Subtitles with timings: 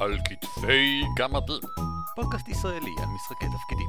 [0.00, 1.60] על כתפי גמדים.
[2.16, 3.88] פודקאסט ישראלי על משחקי תפקידים.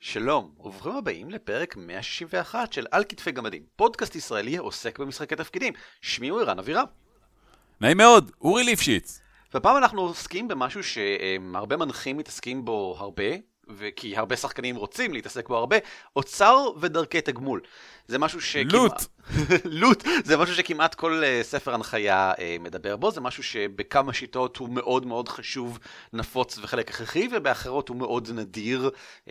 [0.00, 5.72] שלום, וברוכים הבאים לפרק 161 של על כתפי גמדים, פודקאסט ישראלי העוסק במשחקי תפקידים.
[6.00, 6.86] שמי הוא ערן אבירם.
[7.80, 9.20] נעים מאוד, אורי ליפשיץ.
[9.54, 15.56] והפעם אנחנו עוסקים במשהו שהרבה מנחים מתעסקים בו הרבה, וכי הרבה שחקנים רוצים להתעסק בו
[15.56, 15.76] הרבה,
[16.16, 17.60] אוצר ודרכי תגמול.
[18.08, 18.72] זה משהו שכמעט...
[18.72, 19.02] לוט.
[19.64, 20.04] לוט.
[20.24, 24.68] זה משהו שכמעט כל uh, ספר הנחיה uh, מדבר בו, זה משהו שבכמה שיטות הוא
[24.68, 25.78] מאוד מאוד חשוב,
[26.12, 28.90] נפוץ וחלק הכרחי, ובאחרות הוא מאוד נדיר.
[29.26, 29.30] Uh,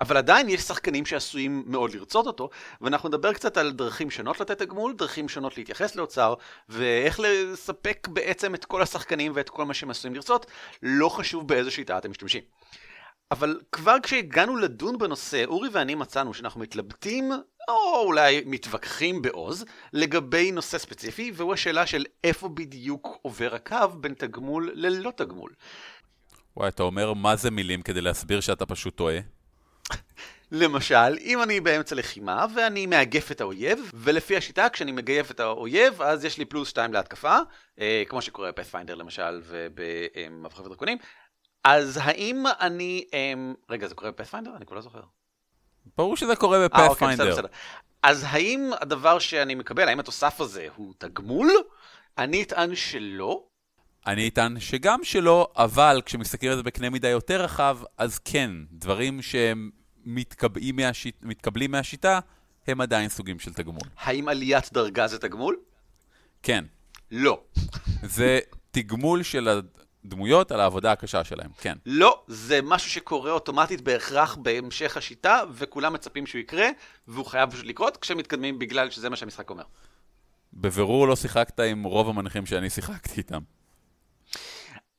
[0.00, 2.50] אבל עדיין יש שחקנים שעשויים מאוד לרצות אותו,
[2.80, 6.34] ואנחנו נדבר קצת על דרכים שונות לתת תגמול, דרכים שונות להתייחס לאוצר,
[6.68, 10.46] ואיך לספק בעצם את כל השחקנים ואת כל מה שהם עשויים לרצות,
[10.82, 12.42] לא חשוב באיזו שיטה אתם משתמשים.
[13.30, 17.32] אבל כבר כשהגענו לדון בנושא, אורי ואני מצאנו שאנחנו מתלבטים,
[17.68, 24.14] או אולי מתווכחים בעוז, לגבי נושא ספציפי, והוא השאלה של איפה בדיוק עובר הקו בין
[24.14, 25.52] תגמול ללא תגמול.
[26.56, 29.18] וואי, אתה אומר מה זה מילים כדי להסביר שאתה פשוט טועה?
[30.52, 36.02] למשל, אם אני באמצע לחימה ואני מאגף את האויב, ולפי השיטה, כשאני מגייף את האויב,
[36.02, 37.38] אז יש לי פלוס 2 להתקפה,
[37.80, 40.98] אה, כמו שקורה בפאת'פיינדר למשל ובמבחר ודרקונים,
[41.64, 43.04] אז האם אני...
[43.12, 44.56] אמ, רגע, זה קורה בפאת'פיינדר?
[44.56, 45.00] אני כבר לא זוכר.
[45.96, 47.36] ברור שזה קורה אה, אוקיי, בפאת'פיינדר.
[48.02, 51.50] אז האם הדבר שאני מקבל, האם התוסף הזה הוא תגמול?
[52.18, 53.44] אני אטען שלא.
[54.06, 59.22] אני אטען שגם שלא, אבל כשמסתכלים על זה בקנה מידה יותר רחב, אז כן, דברים
[59.22, 59.70] שהם
[60.04, 62.20] מתקבעים מהשיט, מתקבלים מהשיטה,
[62.66, 63.82] הם עדיין סוגים של תגמול.
[63.98, 65.56] האם עליית דרגה זה תגמול?
[66.42, 66.64] כן,
[67.10, 67.40] לא.
[68.02, 68.38] זה
[68.70, 69.60] תגמול של
[70.04, 71.76] הדמויות על העבודה הקשה שלהם, כן.
[71.86, 76.66] לא, זה משהו שקורה אוטומטית בהכרח בהמשך השיטה, וכולם מצפים שהוא יקרה,
[77.08, 79.64] והוא חייב לקרות כשמתקדמים בגלל שזה מה שהמשחק אומר.
[80.52, 83.40] בבירור לא שיחקת עם רוב המנחים שאני שיחקתי איתם.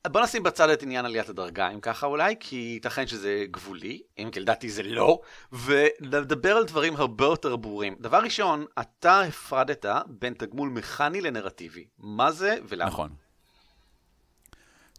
[0.06, 4.30] בוא נשים בצד את עניין עליית הדרגה, אם ככה אולי, כי ייתכן שזה גבולי, אם
[4.32, 5.20] כי לדעתי זה לא,
[5.52, 7.96] ונדבר על דברים הרבה יותר ברורים.
[8.00, 11.86] דבר ראשון, אתה הפרדת בין תגמול מכני לנרטיבי.
[11.98, 12.90] מה זה ולמה?
[12.90, 13.08] נכון.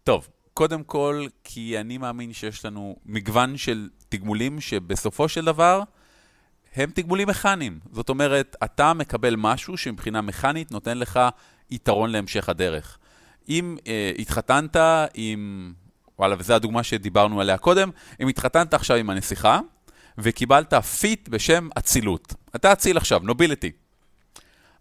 [0.04, 5.82] טוב, קודם כל, כי אני מאמין שיש לנו מגוון של תגמולים שבסופו של דבר
[6.76, 7.80] הם תגמולים מכניים.
[7.92, 11.20] זאת אומרת, אתה מקבל משהו שמבחינה מכנית נותן לך
[11.72, 12.98] יתרון להמשך הדרך.
[13.50, 14.76] אם אה, התחתנת
[15.14, 15.74] עם,
[16.20, 17.90] וואלה, וזו הדוגמה שדיברנו עליה קודם,
[18.20, 19.60] אם התחתנת עכשיו עם הנסיכה
[20.18, 22.34] וקיבלת feat בשם אצילות.
[22.56, 23.72] אתה אציל עכשיו, nobility.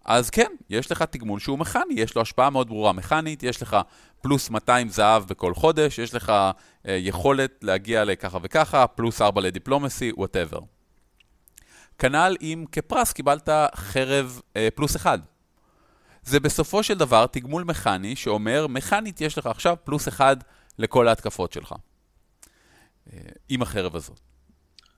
[0.05, 3.77] אז כן, יש לך תגמול שהוא מכני, יש לו השפעה מאוד ברורה מכנית, יש לך
[4.23, 6.53] פלוס 200 זהב בכל חודש, יש לך אה,
[6.85, 10.61] יכולת להגיע לככה וככה, פלוס 4 ל diplomacy, whatever.
[11.99, 15.21] כנ"ל אם כפרס קיבלת חרב אה, פלוס 1.
[16.23, 20.45] זה בסופו של דבר תגמול מכני שאומר, מכנית יש לך עכשיו פלוס 1
[20.79, 21.75] לכל ההתקפות שלך.
[23.13, 24.32] אה, עם החרב הזאת.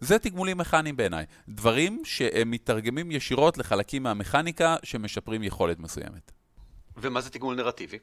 [0.01, 1.25] זה תגמולים מכניים בעיניי.
[1.49, 6.33] דברים שהם מתרגמים ישירות לחלקים מהמכניקה שמשפרים יכולת מסוימת.
[6.97, 7.99] ומה זה תגמול נרטיבי?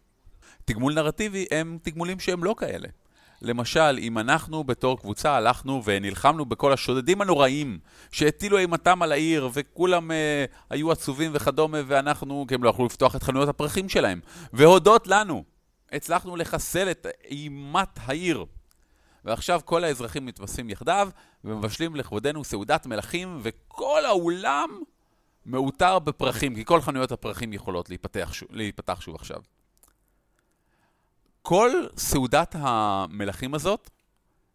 [0.66, 2.88] תגמול נרטיבי הם תגמולים שהם לא כאלה.
[3.41, 7.80] למשל, אם אנחנו בתור קבוצה הלכנו ונלחמנו בכל השודדים הנוראים
[8.12, 13.16] שהטילו אימתם על העיר וכולם אה, היו עצובים וכדומה ואנחנו, כי הם לא יכלו לפתוח
[13.16, 14.19] את חנויות הפרחים שלהם
[14.53, 15.44] והודות לנו,
[15.91, 18.46] הצלחנו לחסל את אימת העיר.
[19.25, 21.09] ועכשיו כל האזרחים מתווספים יחדיו
[21.46, 24.69] ומבשלים לכבודנו סעודת מלכים וכל האולם
[25.46, 29.41] מעוטר בפרחים, כי כל חנויות הפרחים יכולות להיפתח, שוב, להיפתח שוב עכשיו.
[31.41, 33.90] כל סעודת המלכים הזאת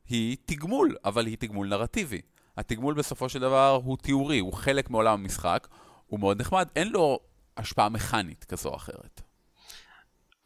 [0.09, 2.21] היא תגמול, אבל היא תגמול נרטיבי.
[2.57, 5.69] התגמול בסופו של דבר הוא תיאורי, הוא חלק מעולם המשחק,
[6.07, 7.19] הוא מאוד נחמד, אין לו
[7.57, 9.21] השפעה מכנית כזו או אחרת.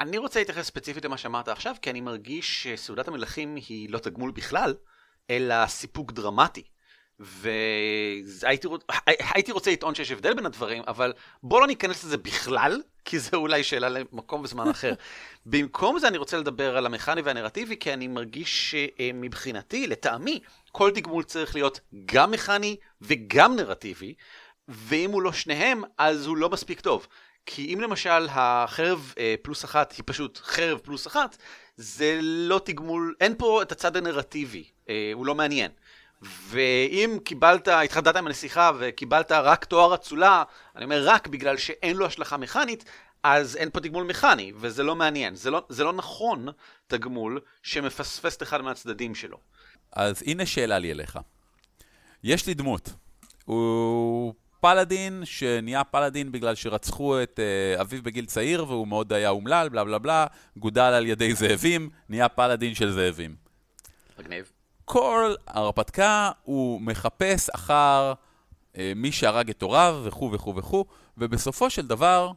[0.00, 4.30] אני רוצה להתייחס ספציפית למה שאמרת עכשיו, כי אני מרגיש שסעודת המלכים היא לא תגמול
[4.30, 4.74] בכלל,
[5.30, 6.62] אלא סיפוק דרמטי.
[7.20, 8.82] והייתי רוצ...
[9.50, 11.12] רוצה לטעון שיש הבדל בין הדברים, אבל
[11.42, 14.94] בוא לא ניכנס לזה בכלל, כי זה אולי שאלה למקום וזמן אחר.
[15.46, 20.40] במקום זה אני רוצה לדבר על המכני והנרטיבי, כי אני מרגיש שמבחינתי, לטעמי,
[20.72, 24.14] כל תגמול צריך להיות גם מכני וגם נרטיבי,
[24.68, 27.06] ואם הוא לא שניהם, אז הוא לא מספיק טוב.
[27.46, 31.36] כי אם למשל החרב אה, פלוס אחת היא פשוט חרב פלוס אחת,
[31.80, 35.70] זה לא תגמול, אין פה את הצד הנרטיבי, אה, הוא לא מעניין.
[36.22, 40.42] ואם קיבלת, התחדדת עם הנסיכה וקיבלת רק תואר אצולה,
[40.76, 42.84] אני אומר רק בגלל שאין לו השלכה מכנית,
[43.22, 45.34] אז אין פה תגמול מכני, וזה לא מעניין.
[45.34, 46.48] זה לא, זה לא נכון
[46.86, 49.38] תגמול שמפספס את אחד מהצדדים שלו.
[49.92, 51.18] אז הנה שאלה לי אליך.
[52.24, 52.90] יש לי דמות.
[53.44, 57.40] הוא פלאדין שנהיה פלאדין בגלל שרצחו את
[57.76, 60.26] uh, אביו בגיל צעיר והוא מאוד היה אומלל, בלה בלה בלה,
[60.56, 63.36] גודל על ידי זאבים, נהיה פלאדין של זאבים.
[64.18, 64.50] מגניב.
[64.84, 68.12] כל ההרפתקה הוא מחפש אחר
[68.72, 70.84] uh, מי שהרג את הוריו וכו' וכו' וכו',
[71.18, 72.32] ובסופו של דבר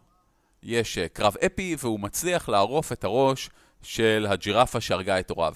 [0.63, 3.49] יש uh, קרב אפי והוא מצליח לערוף את הראש
[3.81, 5.53] של הג'ירפה שהרגה את הוריו.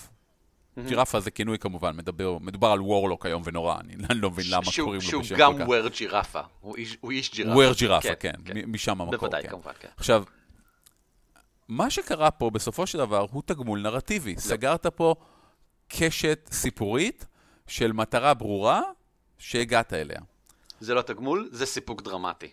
[0.88, 4.86] ג'ירפה זה כינוי כמובן, מדבר, מדובר על וורלוק היום ונורא, אני לא מבין למה שהוא-
[4.86, 5.68] קוראים לו שהוא בשם גם כל כך.
[5.68, 6.42] וורד ג'ירפה.
[6.62, 7.54] הוא איש- הוא איש ג'ירפה.
[7.56, 9.50] וויר ג'ירפה, כן, מ- משם המקור, בוודאי, כן.
[9.50, 9.88] כמובן, כן.
[9.98, 10.24] עכשיו,
[11.68, 14.36] מה שקרה פה בסופו של דבר הוא תגמול נרטיבי.
[14.38, 15.16] סגרת פה
[15.88, 17.26] קשת סיפורית
[17.68, 18.82] של מטרה ברורה
[19.38, 20.20] שהגעת אליה.
[20.80, 22.50] זה לא תגמול, זה סיפוק דרמטי.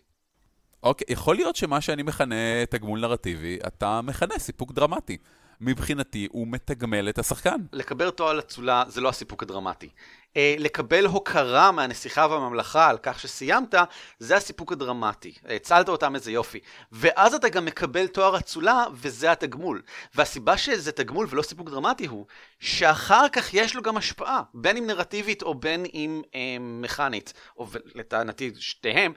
[0.82, 2.34] אוקיי, יכול להיות שמה שאני מכנה
[2.70, 5.16] תגמול נרטיבי, אתה מכנה סיפוק דרמטי.
[5.60, 7.56] מבחינתי, הוא מתגמל את השחקן.
[7.72, 9.88] לקבל תואר אצולה זה לא הסיפוק הדרמטי.
[10.36, 13.74] אה, לקבל הוקרה מהנסיכה והממלכה על כך שסיימת,
[14.18, 15.34] זה הסיפוק הדרמטי.
[15.44, 16.58] הצלת אותם איזה יופי.
[16.92, 19.82] ואז אתה גם מקבל תואר אצולה, וזה התגמול.
[20.14, 22.26] והסיבה שזה תגמול ולא סיפוק דרמטי הוא,
[22.60, 27.66] שאחר כך יש לו גם השפעה, בין אם נרטיבית או בין אם אה, מכנית, או
[27.94, 29.12] לטענתי שתיהם.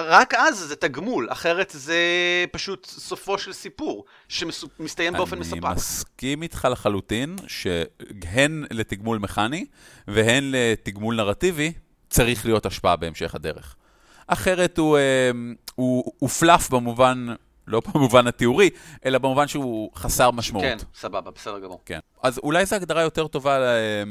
[0.00, 1.96] רק אז זה תגמול, אחרת זה
[2.52, 5.64] פשוט סופו של סיפור, שמסתיים באופן מספק.
[5.64, 9.66] אני מסכים איתך לחלוטין שהן לתגמול מכני
[10.08, 11.72] והן לתגמול נרטיבי
[12.10, 13.76] צריך להיות השפעה בהמשך הדרך.
[14.26, 15.30] אחרת הוא, אה,
[15.74, 17.26] הוא, הוא פלאף במובן,
[17.66, 18.70] לא במובן התיאורי,
[19.04, 20.64] אלא במובן שהוא חסר משמעות.
[20.64, 21.80] כן, סבבה, בסדר גמור.
[21.86, 21.98] כן.
[22.22, 24.02] אז אולי זו הגדרה יותר טובה אה,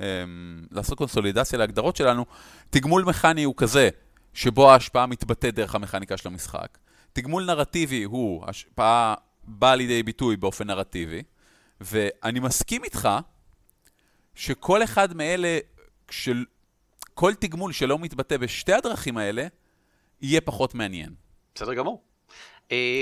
[0.00, 0.24] אה,
[0.70, 2.24] לעשות קונסולידציה להגדרות שלנו.
[2.70, 3.88] תגמול מכני הוא כזה,
[4.34, 6.78] שבו ההשפעה מתבטאת דרך המכניקה של המשחק.
[7.12, 9.14] תגמול נרטיבי הוא השפעה
[9.44, 11.22] באה לידי ביטוי באופן נרטיבי,
[11.80, 13.08] ואני מסכים איתך
[14.34, 15.58] שכל אחד מאלה,
[16.10, 16.44] של...
[17.14, 19.46] כל תגמול שלא מתבטא בשתי הדרכים האלה,
[20.20, 21.14] יהיה פחות מעניין.
[21.54, 22.02] בסדר גמור.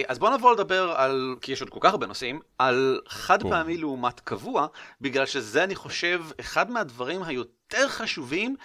[0.09, 3.76] אז בואו נעבור לדבר על, כי יש עוד כל כך הרבה נושאים, על חד פעמי
[3.76, 4.67] לעומת קבוע,
[5.00, 8.56] בגלל שזה אני חושב אחד מהדברים היותר חשובים,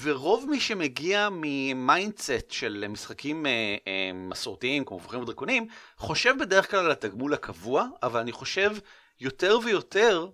[0.00, 5.66] ורוב מי שמגיע מ mindset של משחקים אה, אה, מסורתיים כמו מבוכים ודרקונים,
[5.96, 8.70] חושב בדרך כלל על התגמול הקבוע, אבל אני חושב
[9.20, 10.28] יותר ויותר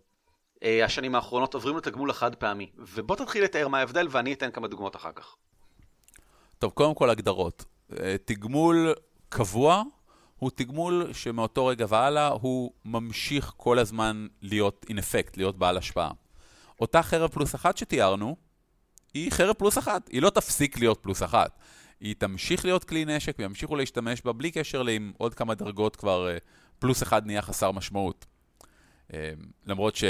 [0.62, 2.70] אה, השנים האחרונות עוברים לתגמול החד פעמי.
[2.78, 5.36] ובוא תתחיל לתאר מה ההבדל ואני אתן כמה דוגמאות אחר כך.
[6.58, 7.64] טוב, קודם כל הגדרות.
[8.24, 8.94] תגמול
[9.28, 9.82] קבוע
[10.42, 16.10] הוא תגמול שמאותו רגע והלאה הוא ממשיך כל הזמן להיות in effect, להיות בעל השפעה.
[16.80, 18.36] אותה חרב פלוס אחת שתיארנו,
[19.14, 21.58] היא חרב פלוס אחת, היא לא תפסיק להיות פלוס אחת.
[22.00, 26.28] היא תמשיך להיות כלי נשק וימשיכו להשתמש בה בלי קשר לאם עוד כמה דרגות כבר
[26.78, 28.26] פלוס אחד נהיה חסר משמעות.
[29.66, 30.04] למרות ש...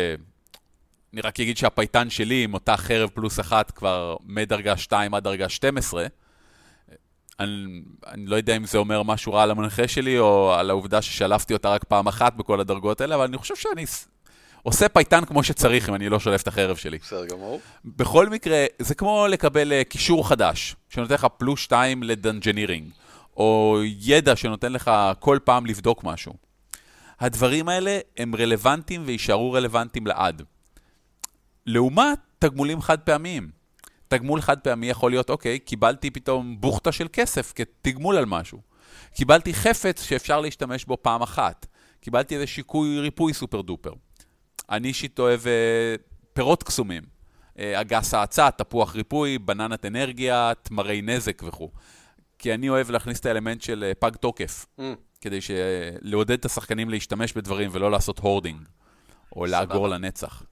[1.12, 5.48] אני רק אגיד שהפייטן שלי עם אותה חרב פלוס אחת כבר מדרגה 2 עד דרגה
[5.48, 6.06] 12,
[7.40, 11.02] אני, אני לא יודע אם זה אומר משהו רע על המנחה שלי, או על העובדה
[11.02, 13.84] ששלפתי אותה רק פעם אחת בכל הדרגות האלה, אבל אני חושב שאני
[14.62, 16.98] עושה פייטן כמו שצריך אם אני לא שולף את החרב שלי.
[16.98, 17.60] בסדר גמור.
[17.84, 22.90] בכל מקרה, זה כמו לקבל uh, קישור חדש, שנותן לך פלוס 2 ל dungeoneering,
[23.36, 26.34] או ידע שנותן לך כל פעם לבדוק משהו.
[27.20, 30.42] הדברים האלה הם רלוונטיים ויישארו רלוונטיים לעד.
[31.66, 33.61] לעומת תגמולים חד פעמיים.
[34.12, 38.60] תגמול חד פעמי יכול להיות, אוקיי, קיבלתי פתאום בוכטה של כסף כתגמול על משהו.
[39.14, 41.66] קיבלתי חפץ שאפשר להשתמש בו פעם אחת.
[42.00, 43.92] קיבלתי איזה שיקוי ריפוי סופר דופר.
[44.70, 45.94] אני אישית אוהב אה,
[46.32, 47.02] פירות קסומים.
[47.58, 51.70] אה, אגס האצה, תפוח ריפוי, בננת אנרגיה, תמרי נזק וכו'.
[52.38, 54.82] כי אני אוהב להכניס את האלמנט של אה, פג תוקף, mm.
[55.20, 55.38] כדי
[56.00, 58.60] לעודד את השחקנים להשתמש בדברים ולא לעשות hoarding,
[59.36, 60.42] או לאגור לנצח.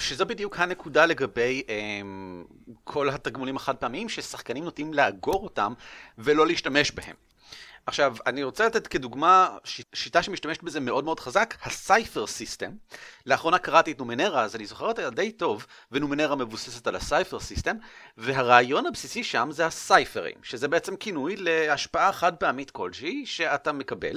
[0.00, 5.72] שזו בדיוק הנקודה לגבי um, כל התגמולים החד פעמיים, ששחקנים נוטים לאגור אותם
[6.18, 7.14] ולא להשתמש בהם.
[7.88, 9.56] עכשיו, אני רוצה לתת כדוגמה.
[9.94, 12.70] שיטה שמשתמשת בזה מאוד מאוד חזק, ה Cypher System.
[13.26, 17.40] לאחרונה קראתי את נומנרה, אז אני זוכר אותה די טוב, ונומנרה מבוססת על ה Cypher
[17.40, 17.76] System,
[18.16, 24.16] והרעיון הבסיסי שם זה הסייפרים, שזה בעצם כינוי להשפעה חד פעמית כלשהי שאתה מקבל.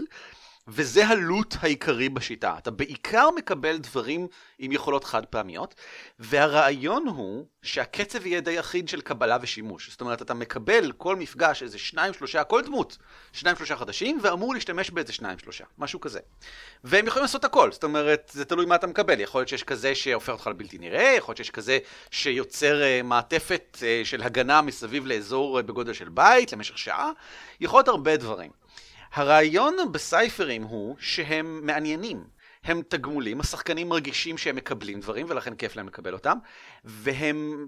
[0.67, 2.55] וזה ה loot העיקרי בשיטה.
[2.57, 4.27] אתה בעיקר מקבל דברים
[4.59, 5.75] עם יכולות חד פעמיות,
[6.19, 9.89] והרעיון הוא שהקצב יהיה די אחיד של קבלה ושימוש.
[9.89, 12.97] זאת אומרת, אתה מקבל כל מפגש איזה שניים, שלושה, כל דמות,
[13.33, 16.19] שניים, שלושה חדשים, ואמור להשתמש באיזה שניים, שלושה, משהו כזה.
[16.83, 19.19] והם יכולים לעשות הכל, זאת אומרת, זה תלוי מה אתה מקבל.
[19.19, 21.79] יכול להיות שיש כזה שהופך אותך לבלתי נראה, יכול להיות שיש כזה
[22.11, 27.11] שיוצר uh, מעטפת uh, של הגנה מסביב לאזור uh, בגודל של בית למשך שעה,
[27.59, 28.60] יכול להיות הרבה דברים.
[29.13, 32.23] הרעיון בסייפרים הוא שהם מעניינים.
[32.63, 36.37] הם תגמולים, השחקנים מרגישים שהם מקבלים דברים ולכן כיף להם לקבל אותם,
[36.83, 37.67] והם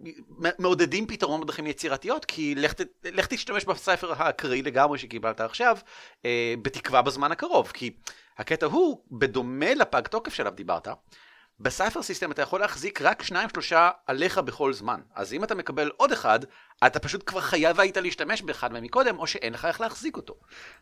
[0.60, 2.56] מעודדים פתרון בדרכים יצירתיות, כי
[3.04, 5.78] לך, תשתמש בספר האקראי לגמרי שקיבלת עכשיו,
[6.26, 7.92] אה, בתקווה בזמן הקרוב, כי
[8.38, 10.88] הקטע הוא, בדומה לפג תוקף שעליו דיברת,
[11.64, 15.02] בסייפר סיסטם אתה יכול להחזיק רק שניים שלושה עליך בכל זמן.
[15.16, 16.40] אז אם אתה מקבל עוד אחד,
[16.86, 20.36] אתה פשוט כבר חייב היית להשתמש באחד מהם מקודם, או שאין לך איך להחזיק אותו.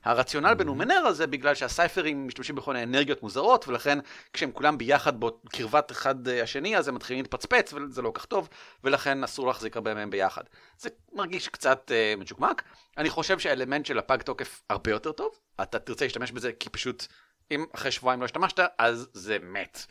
[0.03, 3.99] הרציונל בנומנרה זה בגלל שהסייפרים משתמשים בכל מיני אנרגיות מוזרות, ולכן
[4.33, 8.49] כשהם כולם ביחד בקרבת אחד אה, השני, אז הם מתחילים להתפצפץ, וזה לא כך טוב,
[8.83, 10.43] ולכן אסור להחזיק הרבה מהם ביחד.
[10.77, 12.63] זה מרגיש קצת uh, מצ'וקמק.
[12.97, 15.39] אני חושב שהאלמנט של הפג תוקף הרבה יותר טוב.
[15.61, 17.05] אתה תרצה להשתמש בזה כי פשוט,
[17.51, 19.85] אם אחרי שבועיים לא השתמשת, אז זה מת.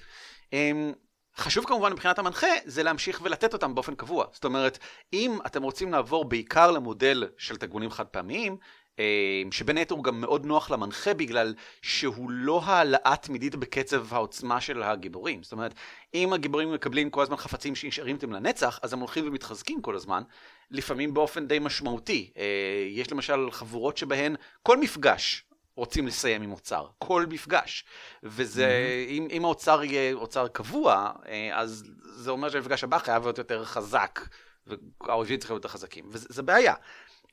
[0.53, 0.93] אמ,
[1.37, 4.27] חשוב כמובן מבחינת המנחה זה להמשיך ולתת אותם באופן קבוע.
[4.33, 4.79] זאת אומרת,
[5.13, 8.57] אם אתם רוצים לעבור בעיקר למודל של תגמולים חד פעמיים,
[8.99, 14.61] אמ, שבין היתר הוא גם מאוד נוח למנחה בגלל שהוא לא העלאה תמידית בקצב העוצמה
[14.61, 15.43] של הגיבורים.
[15.43, 15.75] זאת אומרת,
[16.15, 20.23] אם הגיבורים מקבלים כל הזמן חפצים שנשארים איתם לנצח, אז הם הולכים ומתחזקים כל הזמן,
[20.71, 22.33] לפעמים באופן די משמעותי.
[22.37, 22.45] אה,
[22.89, 25.45] יש למשל חבורות שבהן כל מפגש
[25.81, 27.85] רוצים לסיים עם אוצר, כל מפגש.
[28.23, 29.11] וזה, mm-hmm.
[29.11, 33.65] אם, אם האוצר יהיה אוצר קבוע, אה, אז זה אומר שהמפגש הבא חייב להיות יותר
[33.65, 34.21] חזק,
[34.67, 36.75] והאויבים צריכים להיות יותר חזקים, וזה בעיה.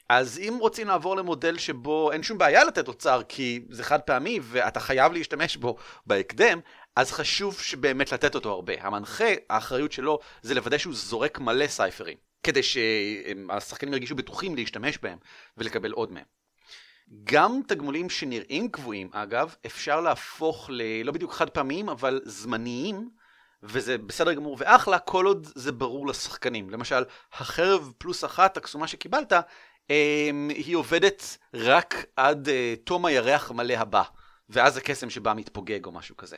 [0.09, 4.39] אז אם רוצים לעבור למודל שבו אין שום בעיה לתת אוצר כי זה חד פעמי
[4.41, 6.59] ואתה חייב להשתמש בו בהקדם,
[6.95, 8.73] אז חשוב שבאמת לתת אותו הרבה.
[8.79, 15.17] המנחה, האחריות שלו זה לוודא שהוא זורק מלא סייפרים, כדי שהשחקנים ירגישו בטוחים להשתמש בהם
[15.57, 16.36] ולקבל עוד מהם.
[17.23, 23.09] גם תגמולים שנראים קבועים, אגב, אפשר להפוך ללא בדיוק חד פעמיים, אבל זמניים,
[23.63, 26.69] וזה בסדר גמור ואחלה, כל עוד זה ברור לשחקנים.
[26.69, 29.33] למשל, החרב פלוס אחת, הקסומה שקיבלת,
[29.89, 34.03] אמ, היא עובדת רק עד אה, תום הירח המלא הבא,
[34.49, 36.37] ואז הקסם שבא מתפוגג או משהו כזה.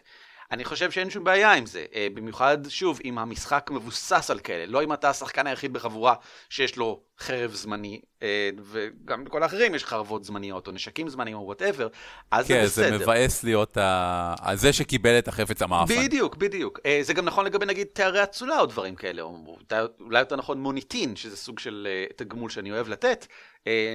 [0.51, 4.65] אני חושב שאין שום בעיה עם זה, אה, במיוחד, שוב, אם המשחק מבוסס על כאלה,
[4.65, 6.15] לא אם אתה השחקן היחיד בחבורה
[6.49, 11.45] שיש לו חרב זמני, אה, וגם לכל האחרים יש חרבות זמניות, או נשקים זמניים, או
[11.45, 11.87] whatever,
[12.31, 12.85] אז כן, זה בסדר.
[12.85, 14.35] כן, זה מבאס להיות ה...
[14.53, 16.05] זה שקיבל את החפץ המאפן.
[16.05, 16.79] בדיוק, בדיוק.
[16.85, 19.57] אה, זה גם נכון לגבי נגיד תארי אצולה או דברים כאלה, או
[19.99, 23.27] אולי יותר נכון מוניטין, שזה סוג של תגמול שאני אוהב לתת.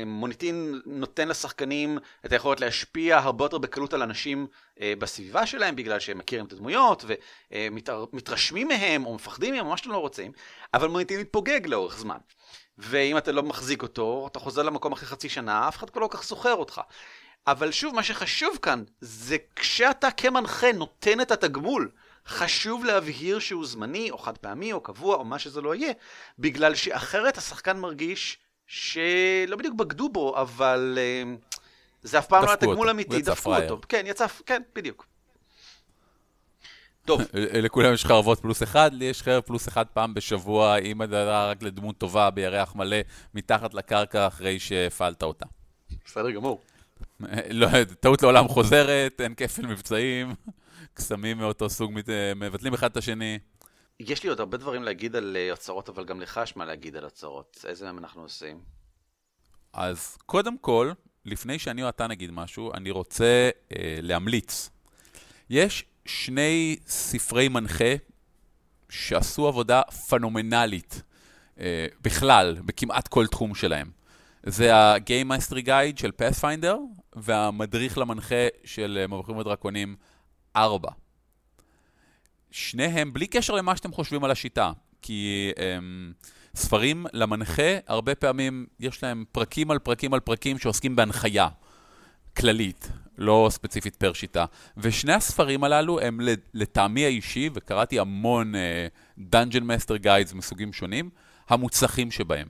[0.07, 4.47] מוניטין נותן לשחקנים את היכולת להשפיע הרבה יותר בקלות על אנשים
[4.81, 7.05] בסביבה שלהם, בגלל שהם מכירים את הדמויות,
[7.53, 10.33] ומתרשמים מהם, או מפחדים מהם, מה שאתם לא רוצים,
[10.75, 12.19] אבל מוניטין מתפוגג לאורך זמן.
[12.79, 16.07] ואם אתה לא מחזיק אותו, אתה חוזר למקום אחרי חצי שנה, אף אחד לא כל
[16.11, 16.81] כך זוכר אותך.
[17.47, 21.91] אבל שוב, מה שחשוב כאן, זה כשאתה כמנחה נותן את התגמול,
[22.27, 25.93] חשוב להבהיר שהוא זמני, או חד פעמי, או קבוע, או מה שזה לא יהיה,
[26.39, 31.57] בגלל שאחרת השחקן מרגיש שלא בדיוק בגדו בו, אבל uh,
[32.03, 33.81] זה אף פעם לא היה תגמול אמיתי, דפקו אותו.
[33.89, 35.07] כן, יצא, כן, בדיוק.
[37.05, 37.21] טוב.
[37.65, 41.63] לכולם יש חרבות פלוס אחד, לי יש חרב פלוס אחד פעם בשבוע, אם אתה רק
[41.63, 42.97] לדמות טובה בירח מלא
[43.35, 45.47] מתחת לקרקע אחרי שהפעלת אותה.
[46.05, 46.61] בסדר גמור.
[47.51, 47.69] לא,
[48.01, 50.35] טעות לעולם חוזרת, אין כפל מבצעים,
[50.95, 51.93] קסמים מאותו סוג
[52.37, 53.39] מבטלים אחד את השני.
[54.01, 57.05] יש לי עוד הרבה דברים להגיד על אוצרות, אבל גם לך יש מה להגיד על
[57.05, 57.65] אוצרות.
[57.69, 58.61] איזה מהם אנחנו עושים?
[59.73, 60.93] אז קודם כל,
[61.25, 64.71] לפני שאני או אתה נגיד משהו, אני רוצה אה, להמליץ.
[65.51, 67.95] יש שני ספרי מנחה
[68.89, 71.03] שעשו עבודה פנומנלית
[71.61, 73.91] אה, בכלל, בכמעט כל תחום שלהם.
[74.43, 76.77] זה ה-Game Mastery Guide של Pathfinder
[77.13, 79.97] והמדריך למנחה של מבוכים ודרקונים
[80.57, 80.91] 4.
[82.55, 86.13] שניהם, בלי קשר למה שאתם חושבים על השיטה, כי הם,
[86.55, 91.49] ספרים למנחה, הרבה פעמים יש להם פרקים על פרקים על פרקים שעוסקים בהנחיה
[92.37, 92.91] כללית.
[93.19, 94.45] לא ספציפית פר שיטה.
[94.77, 96.21] ושני הספרים הללו הם
[96.55, 101.11] לטעמי האישי, וקראתי המון uh, Dungeon Master Guides מסוגים שונים,
[101.49, 102.49] המוצלחים שבהם.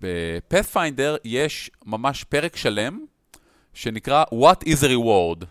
[0.00, 3.04] ב-Pathfinder יש ממש פרק שלם
[3.74, 5.44] שנקרא What is a Reward,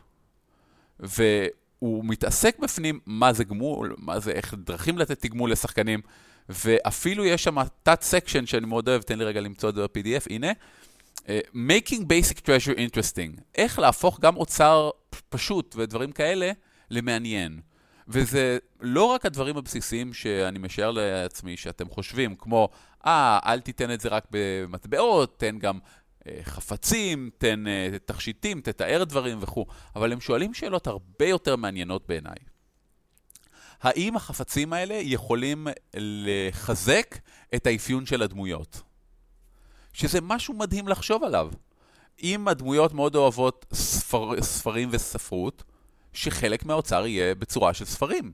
[1.81, 6.01] והוא מתעסק בפנים מה זה גמול, מה זה, איך דרכים לתת תגמול לשחקנים,
[6.49, 10.51] ואפילו יש שם תת-סקשן שאני מאוד אוהב, תן לי רגע למצוא את זה ב-PDF, הנה.
[11.17, 11.23] Uh,
[11.53, 14.89] making basic treasure interesting, איך להפוך גם אוצר
[15.29, 16.51] פשוט ודברים כאלה
[16.89, 17.61] למעניין.
[18.07, 22.69] וזה לא רק הדברים הבסיסיים שאני משער לעצמי שאתם חושבים, כמו,
[23.05, 25.79] אה, ah, אל תיתן את זה רק במטבעות, תן גם
[26.43, 32.35] חפצים, תן uh, תכשיטים, תתאר דברים וכו', אבל הם שואלים שאלות הרבה יותר מעניינות בעיניי.
[33.81, 37.17] האם החפצים האלה יכולים לחזק
[37.55, 38.81] את האפיון של הדמויות?
[39.93, 41.49] שזה משהו מדהים לחשוב עליו.
[42.23, 45.63] אם הדמויות מאוד אוהבות ספר, ספרים וספרות,
[46.13, 48.31] שחלק מהאוצר יהיה בצורה של ספרים.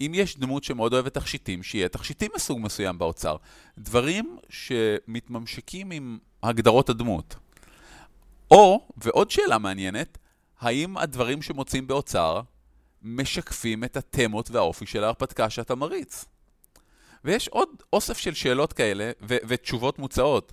[0.00, 3.36] אם יש דמות שמאוד אוהבת תכשיטים, שיהיה תכשיטים מסוג מסוים באוצר.
[3.78, 7.36] דברים שמתממשקים עם הגדרות הדמות.
[8.50, 10.18] או, ועוד שאלה מעניינת,
[10.60, 12.40] האם הדברים שמוצאים באוצר
[13.02, 16.24] משקפים את התמות והאופי של ההרפתקה שאתה מריץ?
[17.24, 20.52] ויש עוד אוסף של שאלות כאלה ו- ותשובות מוצעות,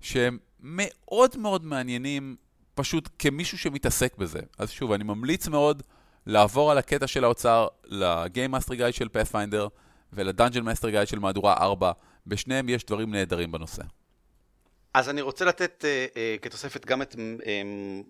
[0.00, 2.36] שהם מאוד מאוד מעניינים
[2.74, 4.40] פשוט כמישהו שמתעסק בזה.
[4.58, 5.82] אז שוב, אני ממליץ מאוד
[6.26, 9.68] לעבור על הקטע של האוצר ל Game Master Guide של פאת'פיינדר
[10.12, 11.92] ול Dungeon Master Guide של מהדורה 4.
[12.26, 13.82] בשניהם יש דברים נהדרים בנושא.
[14.96, 17.16] אז אני רוצה לתת uh, uh, כתוספת גם את um,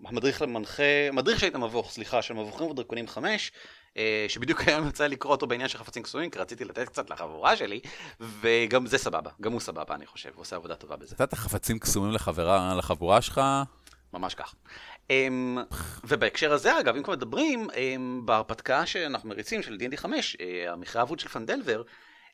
[0.05, 3.51] המדריך למנחה, מדריך שליט המבוך, סליחה, של מבוכים ודרקונים 5,
[3.93, 7.55] uh, שבדיוק היום יצא לקרוא אותו בעניין של חפצים קסומים, כי רציתי לתת קצת לחבורה
[7.55, 7.79] שלי,
[8.19, 11.15] וגם זה סבבה, גם הוא סבבה אני חושב, הוא עושה עבודה טובה בזה.
[11.19, 13.41] נתת חפצים קסומים לחברה, לחבורה שלך?
[14.13, 14.55] ממש כך.
[15.07, 15.11] Um,
[16.03, 17.75] ובהקשר הזה אגב, אם כבר מדברים, um,
[18.25, 21.83] בהרפתקה שאנחנו מריצים של D&D 5, uh, המכרה האבוד של פנדלבר,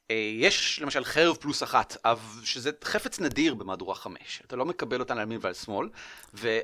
[0.10, 1.98] יש למשל חרב פלוס אחת,
[2.44, 4.42] שזה חפץ נדיר במהדורה חמש.
[4.48, 5.90] אתה לא מקבל אותן על ימין ועל שמאל.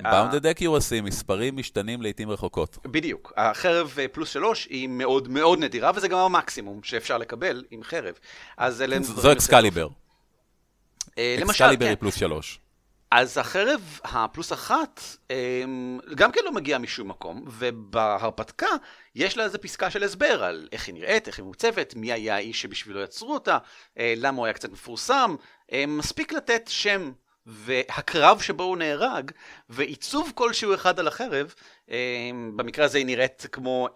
[0.01, 2.77] Bounded accuracy, מספרים משתנים לעיתים רחוקות.
[2.85, 3.33] בדיוק.
[3.37, 8.15] החרב אה, פלוס שלוש היא מאוד מאוד נדירה, וזה גם המקסימום שאפשר לקבל עם חרב.
[8.57, 8.97] אז אלה...
[9.01, 9.87] זו אקסקליבר.
[11.17, 11.99] אה, אקסקליבר היא כן.
[11.99, 12.59] פלוס שלוש.
[13.11, 18.67] אז החרב הפלוס אחת אמ, גם כן לא מגיעה משום מקום, ובהרפתקה
[19.15, 22.35] יש לה איזה פסקה של הסבר על איך היא נראית, איך היא מוצבת, מי היה
[22.35, 23.57] האיש שבשבילו יצרו אותה,
[23.97, 25.35] אה, למה הוא היה קצת מפורסם,
[25.71, 27.11] אה, מספיק לתת שם
[27.45, 29.31] והקרב שבו הוא נהרג,
[29.69, 31.53] ועיצוב כלשהו אחד על החרב,
[31.91, 33.87] אה, במקרה הזה היא נראית כמו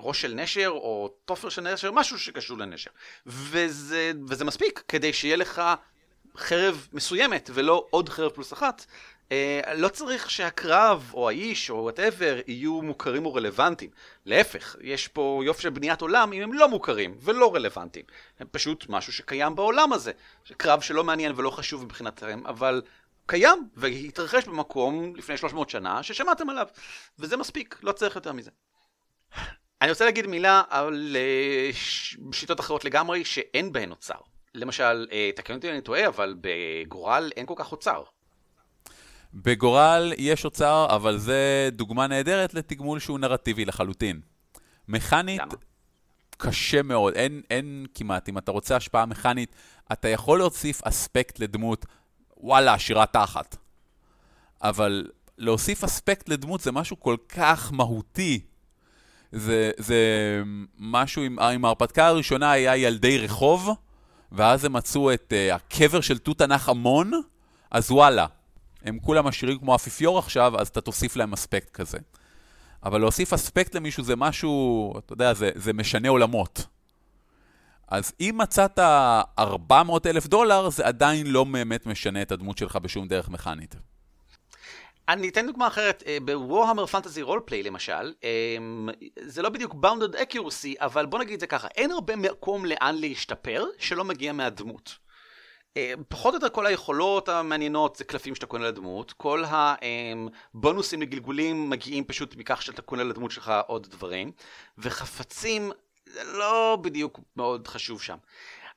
[0.00, 2.90] ראש של נשר או תופר של נשר, משהו שקשור לנשר.
[3.26, 5.62] וזה, וזה מספיק כדי שיהיה לך
[6.36, 8.86] חרב מסוימת ולא עוד חרב פלוס אחת,
[9.32, 13.90] אה, לא צריך שהקרב או האיש או whatever יהיו מוכרים או רלוונטיים.
[14.26, 18.04] להפך, יש פה יופי של בניית עולם אם הם לא מוכרים ולא רלוונטיים.
[18.40, 20.12] הם פשוט משהו שקיים בעולם הזה.
[20.56, 22.82] קרב שלא מעניין ולא חשוב מבחינתכם, אבל
[23.26, 26.66] קיים והתרחש במקום לפני 300 שנה ששמעתם עליו.
[27.18, 28.50] וזה מספיק, לא צריך יותר מזה.
[29.82, 31.70] אני רוצה להגיד מילה על אה,
[32.32, 34.35] שיטות אחרות לגמרי שאין בהן אוצר.
[34.56, 38.02] למשל, אה, תקן אותי אם אני טועה, אבל בגורל אין כל כך אוצר.
[39.34, 44.20] בגורל יש אוצר, אבל זה דוגמה נהדרת לתגמול שהוא נרטיבי לחלוטין.
[44.88, 45.52] מכנית, למה?
[46.36, 49.54] קשה מאוד, אין, אין כמעט, אם אתה רוצה השפעה מכנית,
[49.92, 51.86] אתה יכול להוסיף אספקט לדמות,
[52.36, 53.56] וואלה, שירה תחת.
[54.62, 55.06] אבל
[55.38, 58.40] להוסיף אספקט לדמות זה משהו כל כך מהותי.
[59.32, 59.96] זה, זה
[60.78, 63.70] משהו, עם, עם ההרפתקה הראשונה היה ילדי רחוב,
[64.32, 67.12] ואז הם מצאו את uh, הקבר של תות ענך המון,
[67.70, 68.26] אז וואלה,
[68.84, 71.98] הם כולם עשירים כמו אפיפיור עכשיו, אז אתה תוסיף להם אספקט כזה.
[72.82, 76.66] אבל להוסיף אספקט למישהו זה משהו, אתה יודע, זה, זה משנה עולמות.
[77.88, 78.78] אז אם מצאת
[79.38, 83.76] 400 אלף דולר, זה עדיין לא באמת משנה את הדמות שלך בשום דרך מכנית.
[85.08, 88.56] אני אתן דוגמה אחרת, אה, ב Warhammer Fantasy Roleplay למשל, אה,
[89.20, 92.96] זה לא בדיוק bounded accuracy, אבל בוא נגיד את זה ככה, אין הרבה מקום לאן
[93.00, 94.94] להשתפר שלא מגיע מהדמות.
[95.76, 101.70] אה, פחות או יותר כל היכולות המעניינות זה קלפים שאתה קונה לדמות, כל הבונוסים לגלגולים
[101.70, 104.32] מגיעים פשוט מכך שאתה קונה לדמות שלך עוד דברים,
[104.78, 105.72] וחפצים
[106.06, 108.16] זה לא בדיוק מאוד חשוב שם.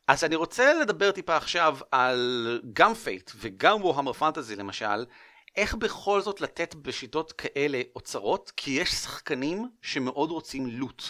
[0.08, 5.06] אז אני רוצה לדבר טיפה עכשיו על גם Fate וגם Warhammer Fantasy למשל,
[5.56, 11.04] איך בכל זאת לתת בשיטות כאלה אוצרות, כי יש שחקנים שמאוד רוצים לוט.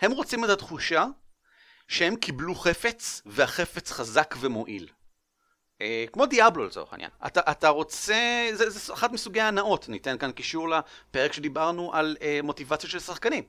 [0.00, 1.06] הם רוצים את התחושה
[1.88, 4.88] שהם קיבלו חפץ, והחפץ חזק ומועיל.
[5.80, 7.10] אה, כמו דיאבלו לצורך העניין.
[7.26, 12.40] אתה, אתה רוצה, זה, זה אחת מסוגי ההנאות, ניתן כאן קישור לפרק שדיברנו על אה,
[12.42, 13.44] מוטיבציה של שחקנים.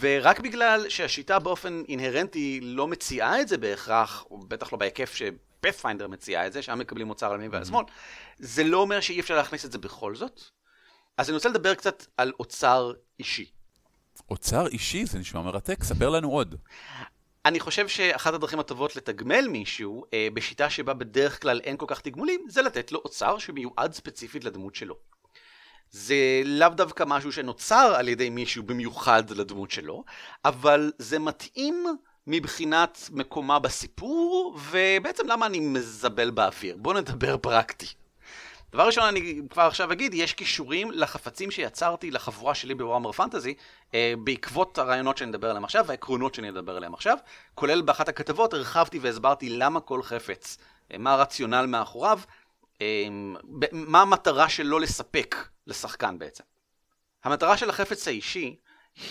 [0.00, 5.14] ורק בגלל שהשיטה באופן אינהרנטי לא מציעה את זה בהכרח, או בטח לא בהיקף
[5.60, 7.84] שפאת'פיינדר מציעה את זה, שם מקבלים אוצר על ימין ועל שמאל,
[8.38, 10.40] זה לא אומר שאי אפשר להכניס את זה בכל זאת.
[11.16, 13.50] אז אני רוצה לדבר קצת על אוצר אישי.
[14.30, 15.06] אוצר אישי?
[15.06, 16.54] זה נשמע מרתק, ספר לנו עוד.
[17.44, 22.00] אני חושב שאחת הדרכים הטובות לתגמל מישהו, אה, בשיטה שבה בדרך כלל אין כל כך
[22.00, 24.96] תגמולים, זה לתת לו אוצר שמיועד ספציפית לדמות שלו.
[25.90, 30.04] זה לאו דווקא משהו שנוצר על ידי מישהו במיוחד לדמות שלו,
[30.44, 31.86] אבל זה מתאים
[32.26, 36.76] מבחינת מקומה בסיפור, ובעצם למה אני מזבל באוויר.
[36.76, 37.86] בואו נדבר פרקטי.
[38.72, 43.54] דבר ראשון, אני כבר עכשיו אגיד, יש כישורים לחפצים שיצרתי לחבורה שלי בוואמר פנטזי,
[43.94, 47.16] אה, בעקבות הרעיונות שאני מדבר עליהם עכשיו, והעקרונות שאני אדבר עליהם עכשיו,
[47.54, 50.58] כולל באחת הכתבות הרחבתי והסברתי למה כל חפץ,
[50.92, 52.20] אה, מה הרציונל מאחוריו,
[52.82, 53.06] אה,
[53.72, 56.44] מה המטרה שלו לספק לשחקן בעצם.
[57.24, 58.56] המטרה של החפץ האישי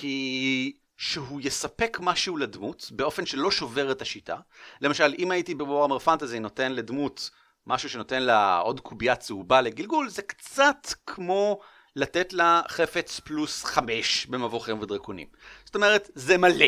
[0.02, 4.38] היא שהוא יספק משהו לדמות באופן שלא שובר את השיטה.
[4.82, 7.30] למשל, אם הייתי בוורמר פנטזי נותן לדמות
[7.68, 11.60] משהו שנותן לה עוד קובייה צהובה לגלגול, זה קצת כמו
[11.96, 15.28] לתת לה חפץ פלוס חמש במבוכים ודרקונים.
[15.66, 16.66] זאת אומרת, זה מלא.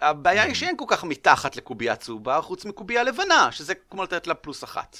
[0.00, 4.34] הבעיה היא שאין כל כך מתחת לקובייה צהובה, חוץ מקובייה לבנה, שזה כמו לתת לה
[4.34, 4.98] פלוס אחת.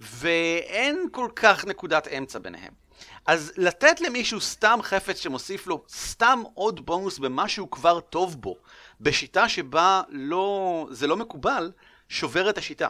[0.00, 2.81] ואין כל כך נקודת אמצע ביניהם.
[3.26, 8.56] אז לתת למישהו סתם חפץ שמוסיף לו סתם עוד בונוס במה שהוא כבר טוב בו,
[9.00, 11.72] בשיטה שבה לא, זה לא מקובל,
[12.08, 12.88] שובר את השיטה.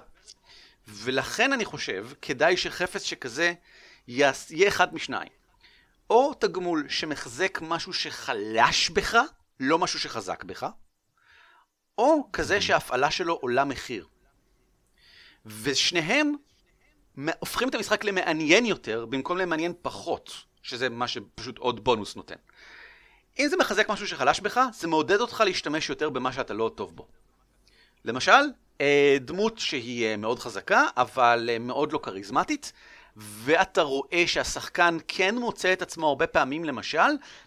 [0.88, 3.53] ולכן אני חושב, כדאי שחפץ שכזה
[4.09, 5.29] יהיה אחד משניים.
[6.11, 9.18] או תגמול שמחזק משהו שחלש בך,
[9.61, 10.66] לא משהו שחזק בך,
[11.98, 14.07] או כזה שההפעלה שלו עולה מחיר.
[15.46, 16.35] ושניהם
[17.38, 22.35] הופכים את המשחק למעניין יותר, במקום למעניין פחות, שזה מה שפשוט עוד בונוס נותן.
[23.38, 26.96] אם זה מחזק משהו שחלש בך, זה מעודד אותך להשתמש יותר במה שאתה לא טוב
[26.96, 27.07] בו.
[28.05, 28.42] למשל,
[28.81, 32.72] אה, דמות שהיא אה, מאוד חזקה, אבל אה, מאוד לא כריזמטית,
[33.16, 36.98] ואתה רואה שהשחקן כן מוצא את עצמו הרבה פעמים, למשל,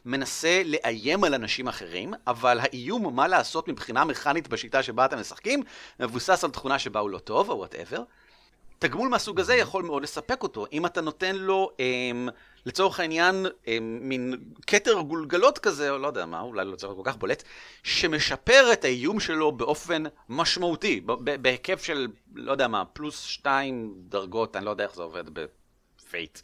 [0.05, 5.63] מנסה לאיים על אנשים אחרים, אבל האיום מה לעשות מבחינה מכנית בשיטה שבה אתם משחקים,
[5.99, 8.03] מבוסס על תכונה שבה הוא לא טוב, או whatever.
[8.87, 10.65] תגמול מהסוג הזה יכול מאוד לספק אותו.
[10.73, 12.29] אם אתה נותן לו, אמ,
[12.65, 14.35] לצורך העניין, אמ, מין
[14.67, 17.43] כתר גולגלות כזה, או לא יודע מה, אולי לא צריך כל כך בולט,
[17.83, 21.01] שמשפר את האיום שלו באופן משמעותי,
[21.41, 25.47] בהיקף של, לא יודע מה, פלוס שתיים דרגות, אני לא יודע איך זה עובד ב
[25.47, 26.39] Fate.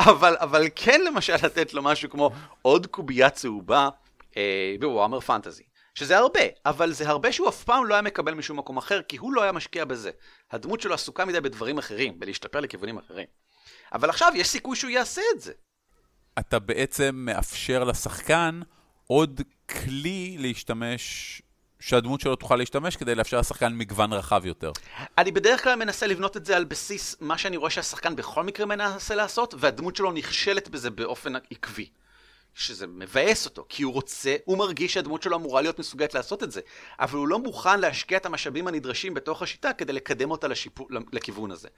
[0.00, 2.30] אבל, אבל כן למשל לתת לו משהו כמו
[2.62, 3.88] עוד קובייה צהובה
[4.36, 5.67] אה, בוואמר פנטזי.
[5.98, 9.16] שזה הרבה, אבל זה הרבה שהוא אף פעם לא היה מקבל משום מקום אחר, כי
[9.16, 10.10] הוא לא היה משקיע בזה.
[10.50, 13.26] הדמות שלו עסוקה מדי בדברים אחרים, בלהשתפר לכיוונים אחרים.
[13.92, 15.52] אבל עכשיו יש סיכוי שהוא יעשה את זה.
[16.38, 18.60] אתה בעצם מאפשר לשחקן
[19.06, 21.42] עוד כלי להשתמש,
[21.80, 24.72] שהדמות שלו תוכל להשתמש כדי לאפשר לשחקן מגוון רחב יותר.
[25.18, 28.66] אני בדרך כלל מנסה לבנות את זה על בסיס מה שאני רואה שהשחקן בכל מקרה
[28.66, 31.88] מנסה לעשות, והדמות שלו נכשלת בזה באופן עקבי.
[32.58, 36.52] שזה מבאס אותו, כי הוא רוצה, הוא מרגיש שהדמות שלו אמורה להיות מסוגלת לעשות את
[36.52, 36.60] זה,
[37.00, 41.50] אבל הוא לא מוכן להשקיע את המשאבים הנדרשים בתוך השיטה כדי לקדם אותה לשיפו, לכיוון
[41.50, 41.68] הזה.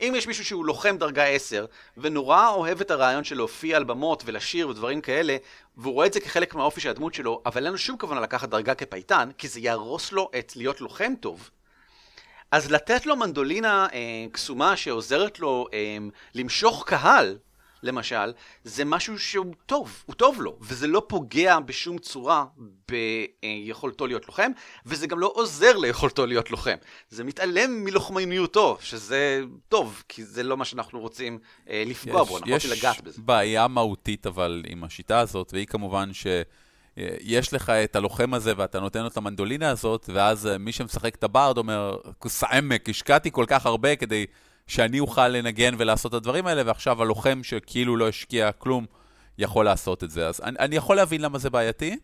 [0.00, 4.22] אם יש מישהו שהוא לוחם דרגה 10, ונורא אוהב את הרעיון של להופיע על במות
[4.26, 5.36] ולשיר ודברים כאלה,
[5.76, 8.48] והוא רואה את זה כחלק מהאופי של הדמות שלו, אבל אין לו שום כוונה לקחת
[8.48, 11.50] דרגה כפייטן, כי זה יהרוס לו את להיות לוחם טוב.
[12.50, 15.98] אז לתת לו מנדולינה אה, קסומה שעוזרת לו אה,
[16.34, 17.38] למשוך קהל,
[17.82, 18.32] למשל,
[18.64, 22.44] זה משהו שהוא טוב, הוא טוב לו, וזה לא פוגע בשום צורה
[22.88, 24.50] ביכולתו להיות לוחם,
[24.86, 26.76] וזה גם לא עוזר ליכולתו להיות לוחם.
[27.10, 31.38] זה מתעלם מלוחמיניותו, שזה טוב, כי זה לא מה שאנחנו רוצים
[31.70, 33.20] אה, לפגוע יש, בו, אנחנו רוצים לגעת בזה.
[33.20, 36.26] יש בעיה מהותית אבל עם השיטה הזאת, והיא כמובן ש...
[37.20, 41.14] יש לך את הלוחם הזה ואתה נותן לו את המנדולינה הזאת, ואז אה, מי שמשחק
[41.14, 44.26] את הברד אומר, כוס עמק, השקעתי כל כך הרבה כדי
[44.68, 48.86] שאני אוכל לנגן ולעשות את הדברים האלה, ועכשיו הלוחם שכאילו לא השקיע כלום,
[49.38, 50.28] יכול לעשות את זה.
[50.28, 51.96] אז אני, אני יכול להבין למה זה בעייתי.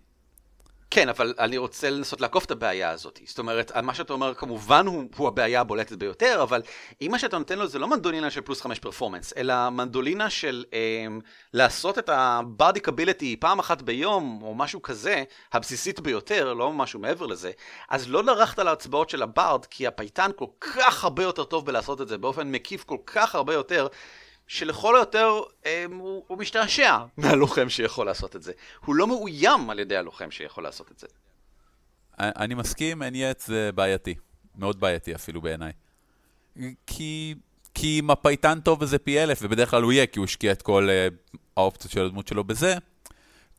[0.94, 3.20] כן, אבל אני רוצה לנסות לעקוף את הבעיה הזאת.
[3.24, 6.62] זאת אומרת, מה שאתה אומר כמובן הוא, הוא הבעיה הבולטת ביותר, אבל
[7.02, 10.64] אם מה שאתה נותן לו זה לא מנדולינה של פלוס 5 פרפורמנס, אלא מנדולינה של
[10.72, 11.06] אה,
[11.52, 17.26] לעשות את ה-bardic ability פעם אחת ביום, או משהו כזה, הבסיסית ביותר, לא משהו מעבר
[17.26, 17.50] לזה,
[17.88, 22.08] אז לא דרכת ההצבעות של הבארד, כי הפייטן כל כך הרבה יותר טוב בלעשות את
[22.08, 23.86] זה, באופן מקיף כל כך הרבה יותר,
[24.46, 28.52] שלכל היותר אה, הוא, הוא משתעשע מהלוחם שיכול לעשות את זה.
[28.84, 31.06] הוא לא מאוים על ידי הלוחם שיכול לעשות את זה.
[32.18, 34.14] אני מסכים, עץ זה בעייתי.
[34.56, 35.72] מאוד בעייתי אפילו בעיניי.
[36.86, 37.34] כי,
[37.74, 40.62] כי אם הפייטן טוב וזה פי אלף, ובדרך כלל הוא יהיה, כי הוא השקיע את
[40.62, 42.76] כל uh, האופציות של הדמות שלו בזה,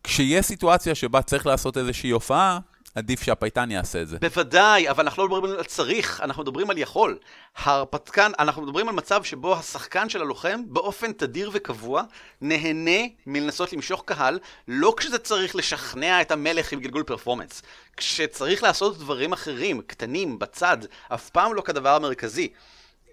[0.04, 2.60] כשיש סיטואציה שבה צריך לעשות איזושהי הופעה,
[2.96, 4.18] עדיף שהפייטן יעשה את זה.
[4.20, 7.18] בוודאי, אבל אנחנו לא מדברים על צריך, אנחנו מדברים על יכול.
[7.56, 12.04] הרפתקן, אנחנו מדברים על מצב שבו השחקן של הלוחם, באופן תדיר וקבוע,
[12.42, 17.62] נהנה מלנסות למשוך קהל, לא כשזה צריך לשכנע את המלך עם גלגול פרפורמנס.
[17.98, 20.78] כשצריך לעשות דברים אחרים, קטנים, בצד,
[21.14, 22.48] אף פעם לא כדבר המרכזי.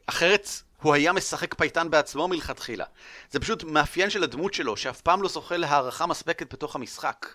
[0.06, 0.48] אחרת
[0.82, 2.84] הוא היה משחק פייטן בעצמו מלכתחילה.
[3.30, 7.26] זה פשוט מאפיין של הדמות שלו, שאף פעם לא זוכה להערכה מספקת בתוך המשחק.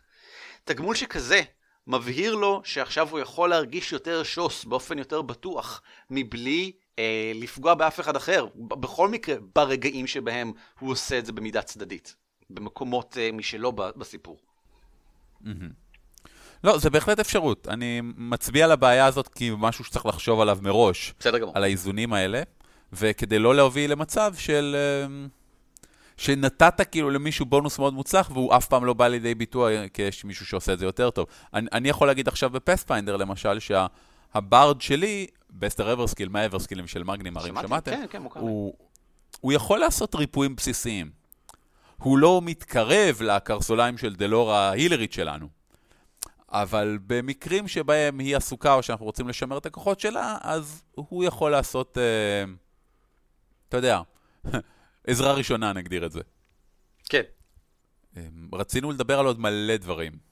[0.66, 1.42] תגמול שכזה,
[1.88, 8.00] מבהיר לו שעכשיו הוא יכול להרגיש יותר שוס באופן יותר בטוח, מבלי אה, לפגוע באף
[8.00, 12.16] אחד אחר, בכל מקרה, ברגעים שבהם הוא עושה את זה במידה צדדית,
[12.50, 14.38] במקומות אה, משלו בסיפור.
[16.64, 17.68] לא, זה בהחלט אפשרות.
[17.68, 21.14] אני מצביע על הבעיה הזאת כמשהו שצריך לחשוב עליו מראש.
[21.20, 21.58] בסדר גמור.
[21.58, 22.42] על האיזונים האלה,
[22.94, 24.76] וכדי לא להוביל למצב של...
[24.76, 25.28] אה,
[26.18, 29.76] שנתת כאילו למישהו בונוס מאוד מוצלח, והוא אף פעם לא בא לידי ביטוי
[30.22, 31.26] כמישהו שעושה את זה יותר טוב.
[31.54, 37.50] אני, אני יכול להגיד עכשיו בפספיינדר, למשל, שהברד שלי, בסטר אברסקיל, מהאברסקילים של מגנים, הרי
[37.50, 37.92] שמעתם?
[37.92, 38.40] כן, כן, מוכר.
[38.40, 38.74] הוא,
[39.42, 41.10] הוא יכול לעשות ריפויים בסיסיים.
[41.98, 45.48] הוא לא מתקרב לקרסוליים של דלורה ההילרית שלנו.
[46.52, 51.52] אבל במקרים שבהם היא עסוקה או שאנחנו רוצים לשמר את הכוחות שלה, אז הוא יכול
[51.52, 52.44] לעשות, אה,
[53.70, 54.02] אתה יודע,
[55.08, 56.22] עזרה ראשונה, נגדיר את זה.
[57.10, 57.22] כן.
[58.18, 60.28] אה, רצינו לדבר על עוד מלא דברים.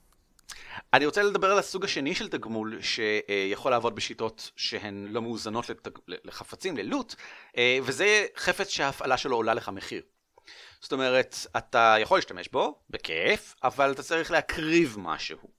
[0.94, 5.90] אני רוצה לדבר על הסוג השני של תגמול שיכול לעבוד בשיטות שהן לא מאוזנות לתג...
[6.08, 7.14] לחפצים, ללוט,
[7.56, 10.02] אה, וזה חפץ שההפעלה שלו עולה לך מחיר.
[10.80, 15.55] זאת אומרת, אתה יכול להשתמש בו, בכיף, אבל אתה צריך להקריב משהו.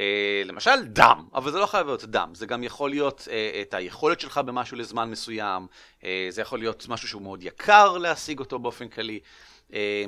[0.00, 3.30] Uh, למשל דם, אבל זה לא חייב להיות דם, זה גם יכול להיות uh,
[3.62, 5.66] את היכולת שלך במשהו לזמן מסוים,
[6.00, 9.20] uh, זה יכול להיות משהו שהוא מאוד יקר להשיג אותו באופן כללי,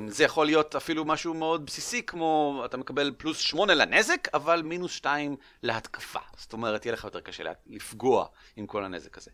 [0.07, 4.91] זה יכול להיות אפילו משהו מאוד בסיסי כמו אתה מקבל פלוס 8 לנזק, אבל מינוס
[4.91, 8.25] 2 להתקפה, זאת אומרת יהיה לך יותר קשה לפגוע
[8.55, 9.31] עם כל הנזק הזה.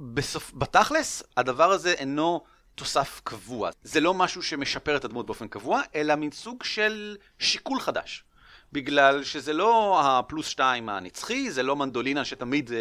[0.00, 2.44] בסוף, בתכלס, הדבר הזה אינו
[2.74, 7.80] תוסף קבוע, זה לא משהו שמשפר את הדמות באופן קבוע, אלא מין סוג של שיקול
[7.80, 8.24] חדש.
[8.72, 12.72] בגלל שזה לא הפלוס שתיים הנצחי, זה לא מנדולינה שתמיד uh,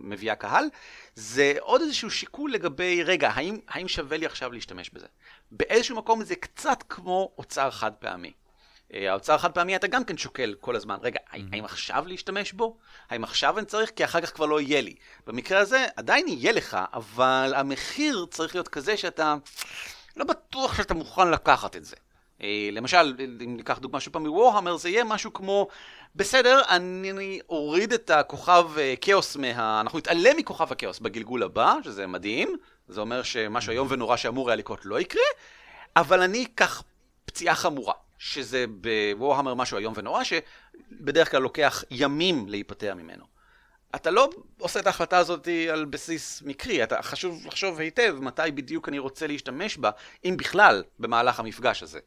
[0.00, 0.64] מביאה קהל,
[1.14, 5.06] זה עוד איזשהו שיקול לגבי, רגע, האם, האם שווה לי עכשיו להשתמש בזה?
[5.50, 8.32] באיזשהו מקום זה קצת כמו אוצר חד פעמי.
[8.90, 11.38] Uh, האוצר חד פעמי אתה גם כן שוקל כל הזמן, רגע, mm-hmm.
[11.52, 12.76] האם עכשיו להשתמש בו?
[13.10, 13.90] האם עכשיו אני צריך?
[13.96, 14.94] כי אחר כך כבר לא יהיה לי.
[15.26, 19.34] במקרה הזה עדיין יהיה לך, אבל המחיר צריך להיות כזה שאתה
[20.16, 21.96] לא בטוח שאתה מוכן לקחת את זה.
[22.42, 25.68] אה, למשל, אם ניקח דוגמה שוב פעם מוורהמר, זה יהיה משהו כמו,
[26.16, 29.80] בסדר, אני אוריד את הכוכב אה, כאוס מה...
[29.80, 32.56] אנחנו נתעלם מכוכב הכאוס בגלגול הבא, שזה מדהים,
[32.88, 35.22] זה אומר שמשהו איום ונורא שאמור היה לקרות לא יקרה,
[35.96, 36.82] אבל אני אקח
[37.24, 43.33] פציעה חמורה, שזה בוורהמר משהו איום ונורא, שבדרך כלל לוקח ימים להיפטר ממנו.
[43.94, 48.88] אתה לא עושה את ההחלטה הזאת על בסיס מקרי, אתה חשוב לחשוב היטב מתי בדיוק
[48.88, 49.90] אני רוצה להשתמש בה,
[50.24, 51.98] אם בכלל, במהלך המפגש הזה.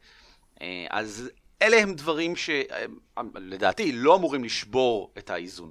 [0.62, 1.30] אה, אז
[1.62, 5.70] אלה הם דברים שלדעתי לא אמורים לשבור את האיזון.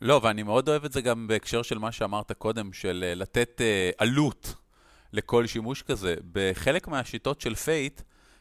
[0.00, 3.60] לא, ואני מאוד אוהב את זה גם בהקשר של מה שאמרת קודם, של אה, לתת
[3.60, 4.54] אה, עלות
[5.12, 6.14] לכל שימוש כזה.
[6.32, 8.00] בחלק מהשיטות של Fate,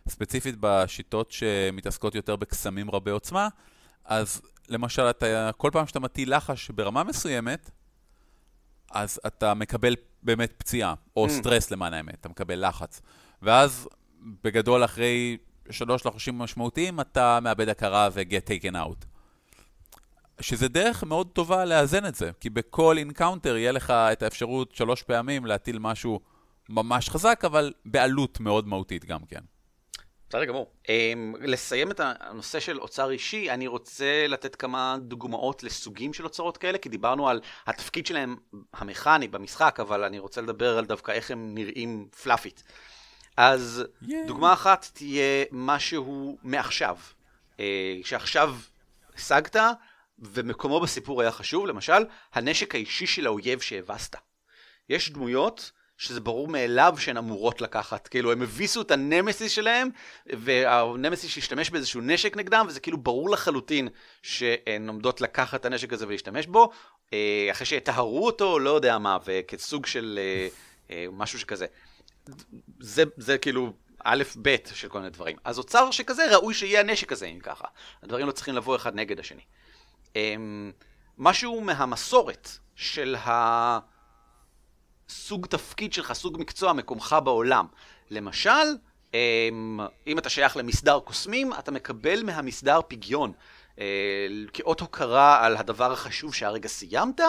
[0.10, 3.48] ספציפית בשיטות שמתעסקות יותר בקסמים רבי עוצמה,
[4.06, 7.72] אז למשל, אתה, כל פעם שאתה מטיל לחש ברמה מסוימת,
[8.92, 11.30] אז אתה מקבל באמת פציעה, או ממ.
[11.30, 13.02] סטרס למען האמת, אתה מקבל לחץ.
[13.42, 13.90] ואז
[14.44, 15.38] בגדול, אחרי
[15.70, 19.06] שלוש לחושים משמעותיים, אתה מאבד הכרה ו-get taken out.
[20.42, 25.04] שזה דרך מאוד טובה לאזן את זה, כי בכל encounter יהיה לך את האפשרות שלוש
[25.04, 26.20] פעמים להטיל משהו
[26.70, 29.42] ממש חזק, אבל בעלות מאוד מהותית גם כן.
[30.30, 30.72] בסדר גמור.
[30.84, 30.90] אמ,
[31.40, 36.78] לסיים את הנושא של אוצר אישי, אני רוצה לתת כמה דוגמאות לסוגים של אוצרות כאלה,
[36.78, 38.36] כי דיברנו על התפקיד שלהם
[38.74, 42.64] המכני במשחק, אבל אני רוצה לדבר על דווקא איך הם נראים פלאפית.
[43.38, 44.08] אז yeah.
[44.28, 46.98] דוגמה אחת תהיה משהו מעכשיו.
[47.58, 47.60] Uh,
[48.04, 48.56] שעכשיו
[49.16, 49.56] השגת,
[50.20, 54.16] ומקומו בסיפור היה חשוב, למשל, הנשק האישי של האויב שהבסת.
[54.90, 59.90] יש דמויות שזה ברור מאליו שהן אמורות לקחת, כאילו הם הביסו את הנמסיס שלהם,
[60.26, 63.88] והנמסיס השתמש באיזשהו נשק נגדם, וזה כאילו ברור לחלוטין
[64.22, 66.70] שהן עומדות לקחת את הנשק הזה ולהשתמש בו,
[67.14, 70.20] אה, אחרי שטהרו אותו, לא יודע מה, וכסוג של
[70.90, 71.66] אה, משהו שכזה.
[72.80, 75.38] זה, זה כאילו א', ב' של כל מיני דברים.
[75.44, 77.68] אז אוצר שכזה, ראוי שיהיה הנשק הזה, אם ככה.
[78.04, 79.42] הדברים לא צריכים לבוא אחד נגד השני.
[80.16, 80.72] אמ,
[81.18, 83.16] משהו מהמסורת של
[85.10, 87.66] הסוג תפקיד שלך, סוג מקצוע, מקומך בעולם.
[88.12, 88.76] למשל,
[89.14, 93.32] אמ, אם אתה שייך למסדר קוסמים, אתה מקבל מהמסדר פגיון.
[93.80, 93.86] אה,
[94.54, 97.22] כאות הוקרה על הדבר החשוב שהרגע סיימת,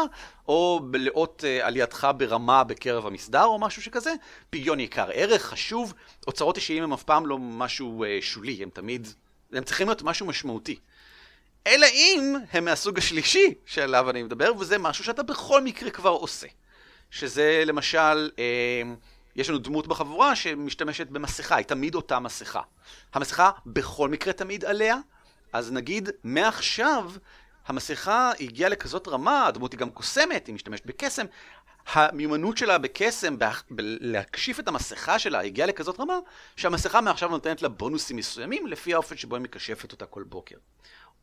[0.49, 4.15] או לאות אה, עלייתך ברמה בקרב המסדר או משהו שכזה.
[4.51, 5.95] פגיון יקר ערך, חשוב.
[6.27, 9.09] אוצרות אישיים הם אף פעם לא משהו אה, שולי, הם תמיד,
[9.53, 10.79] הם צריכים להיות משהו משמעותי.
[11.67, 16.47] אלא אם הם מהסוג השלישי שעליו אני מדבר, וזה משהו שאתה בכל מקרה כבר עושה.
[17.11, 18.31] שזה למשל,
[19.37, 22.61] יש לנו דמות בחבורה שמשתמשת במסכה, היא תמיד אותה מסכה.
[23.15, 24.97] המסכה בכל מקרה תמיד עליה,
[25.53, 27.11] אז נגיד, מעכשיו,
[27.67, 31.27] המסכה הגיעה לכזאת רמה, הדמות היא גם קוסמת, היא משתמשת בקסם,
[31.93, 33.37] המיומנות שלה בקסם,
[34.01, 36.19] להקשיף את המסכה שלה, הגיעה לכזאת רמה,
[36.57, 40.57] שהמסכה מעכשיו נותנת לה בונוסים מסוימים, לפי האופן שבו היא מקשפת אותה כל בוקר.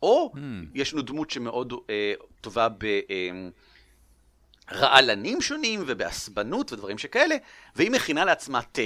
[0.01, 0.39] או, mm.
[0.73, 2.83] יש לנו דמות שמאוד אה, טובה ב...
[2.85, 3.49] אה,
[4.71, 7.35] רעלנים שונים ובעסבנות ודברים שכאלה,
[7.75, 8.81] והיא מכינה לעצמה תה.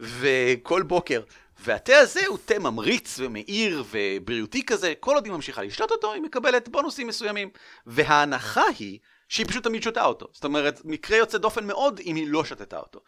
[0.00, 1.22] וכל בוקר.
[1.60, 6.22] והתה הזה הוא תה ממריץ ומאיר ובריאותי כזה, כל עוד היא ממשיכה לשתות אותו, היא
[6.22, 7.50] מקבלת בונוסים מסוימים.
[7.86, 10.26] וההנחה היא שהיא פשוט תמיד שותה אותו.
[10.32, 13.00] זאת אומרת, מקרה יוצא דופן מאוד אם היא לא שתתה אותו.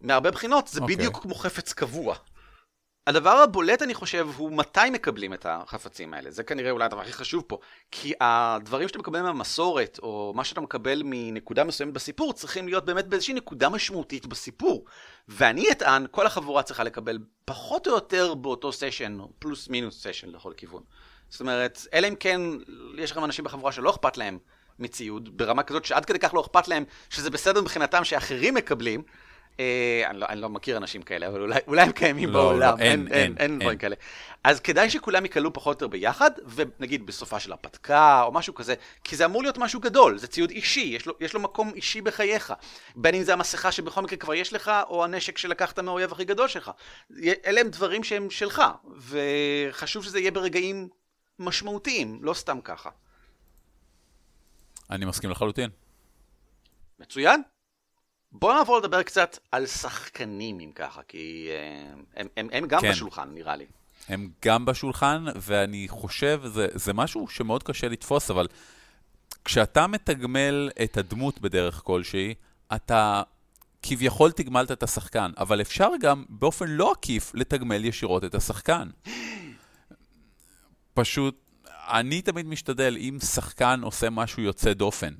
[0.00, 0.82] מהרבה בחינות זה okay.
[0.82, 0.96] אוקיי.
[0.96, 2.16] בדיוק כמו חפץ קבוע.
[3.06, 6.30] הדבר הבולט, אני חושב, הוא מתי מקבלים את החפצים האלה.
[6.30, 7.58] זה כנראה אולי הדבר הכי חשוב פה.
[7.90, 13.06] כי הדברים שאתה מקבל מהמסורת, או מה שאתה מקבל מנקודה מסוימת בסיפור, צריכים להיות באמת
[13.06, 14.84] באיזושהי נקודה משמעותית בסיפור.
[15.28, 20.28] ואני אטען, כל החבורה צריכה לקבל פחות או יותר באותו סשן, או פלוס מינוס סשן
[20.28, 20.82] לכל כיוון.
[21.28, 22.40] זאת אומרת, אלא אם כן,
[22.98, 24.38] יש לכם אנשים בחבורה שלא אכפת להם
[24.78, 29.02] מציוד, ברמה כזאת שעד כדי כך לא אכפת להם, שזה בסדר מבחינתם שאחרים מקבלים,
[29.58, 32.84] אני, לא, אני לא מכיר אנשים כאלה, אבל אולי, אולי הם קיימים לא, בעולם, לא,
[32.84, 33.96] אין, אין, אין, אין דברים כאלה.
[34.44, 38.74] אז כדאי שכולם יקלו פחות או יותר ביחד, ונגיד בסופה של הרפתקה או משהו כזה,
[39.04, 42.00] כי זה אמור להיות משהו גדול, זה ציוד אישי, יש לו, יש לו מקום אישי
[42.00, 42.52] בחייך.
[42.96, 46.48] בין אם זה המסכה שבכל מקרה כבר יש לך, או הנשק שלקחת מהאויב הכי גדול
[46.48, 46.70] שלך.
[47.46, 48.62] אלה הם דברים שהם שלך,
[48.96, 50.88] וחשוב שזה יהיה ברגעים
[51.38, 52.90] משמעותיים, לא סתם ככה.
[54.90, 55.70] אני מסכים לחלוטין.
[56.98, 57.42] מצוין.
[58.34, 62.90] בואו נעבור לדבר קצת על שחקנים, אם ככה, כי uh, הם, הם, הם גם כן.
[62.90, 63.64] בשולחן, נראה לי.
[64.08, 68.46] הם גם בשולחן, ואני חושב, זה, זה משהו שמאוד קשה לתפוס, אבל
[69.44, 72.34] כשאתה מתגמל את הדמות בדרך כלשהי,
[72.74, 73.22] אתה
[73.82, 78.88] כביכול תגמלת את השחקן, אבל אפשר גם באופן לא עקיף לתגמל ישירות את השחקן.
[80.94, 85.14] פשוט, אני תמיד משתדל, אם שחקן עושה משהו יוצא דופן,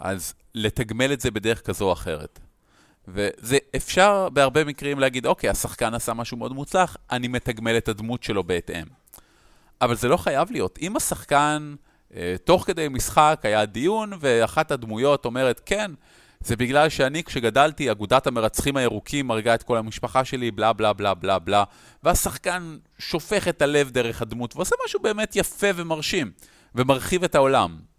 [0.00, 2.40] אז לתגמל את זה בדרך כזו או אחרת.
[3.08, 8.22] וזה אפשר בהרבה מקרים להגיד, אוקיי, השחקן עשה משהו מאוד מוצלח, אני מתגמל את הדמות
[8.22, 8.84] שלו בהתאם.
[9.80, 10.78] אבל זה לא חייב להיות.
[10.82, 11.74] אם השחקן,
[12.14, 15.90] אה, תוך כדי משחק היה דיון, ואחת הדמויות אומרת, כן,
[16.40, 21.14] זה בגלל שאני, כשגדלתי, אגודת המרצחים הירוקים הרגה את כל המשפחה שלי, בלה בלה בלה
[21.14, 21.64] בלה בלה,
[22.02, 26.30] והשחקן שופך את הלב דרך הדמות, ועושה משהו באמת יפה ומרשים,
[26.74, 27.89] ומרחיב את העולם.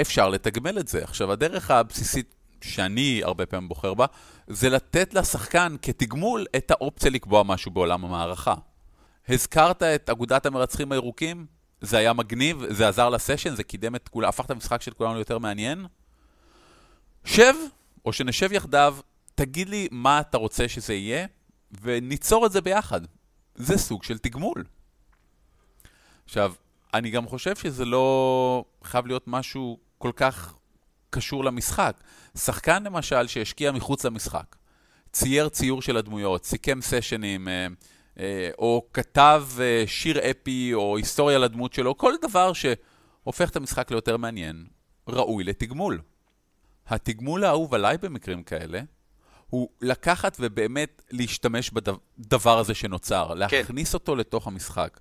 [0.00, 1.04] אפשר לתגמל את זה.
[1.04, 4.06] עכשיו, הדרך הבסיסית שאני הרבה פעמים בוחר בה,
[4.46, 8.54] זה לתת לשחקן כתגמול את האופציה לקבוע משהו בעולם המערכה.
[9.28, 11.46] הזכרת את אגודת המרצחים הירוקים,
[11.80, 15.14] זה היה מגניב, זה עזר לסשן, זה קידם את כולם, הפך את המשחק של כולנו
[15.14, 15.86] ליותר מעניין.
[17.24, 17.54] שב,
[18.04, 18.96] או שנשב יחדיו,
[19.34, 21.26] תגיד לי מה אתה רוצה שזה יהיה,
[21.82, 23.00] וניצור את זה ביחד.
[23.54, 24.64] זה סוג של תגמול.
[26.24, 26.52] עכשיו,
[26.94, 30.54] אני גם חושב שזה לא חייב להיות משהו כל כך
[31.10, 31.96] קשור למשחק.
[32.36, 34.56] שחקן למשל שהשקיע מחוץ למשחק,
[35.12, 37.66] צייר ציור של הדמויות, סיכם סשנים, אה,
[38.18, 43.90] אה, או כתב אה, שיר אפי או היסטוריה לדמות שלו, כל דבר שהופך את המשחק
[43.90, 44.66] ליותר מעניין,
[45.08, 46.00] ראוי לתגמול.
[46.86, 48.80] התגמול האהוב עליי במקרים כאלה,
[49.50, 53.38] הוא לקחת ובאמת להשתמש בדבר הזה שנוצר, כן.
[53.38, 55.00] להכניס אותו לתוך המשחק.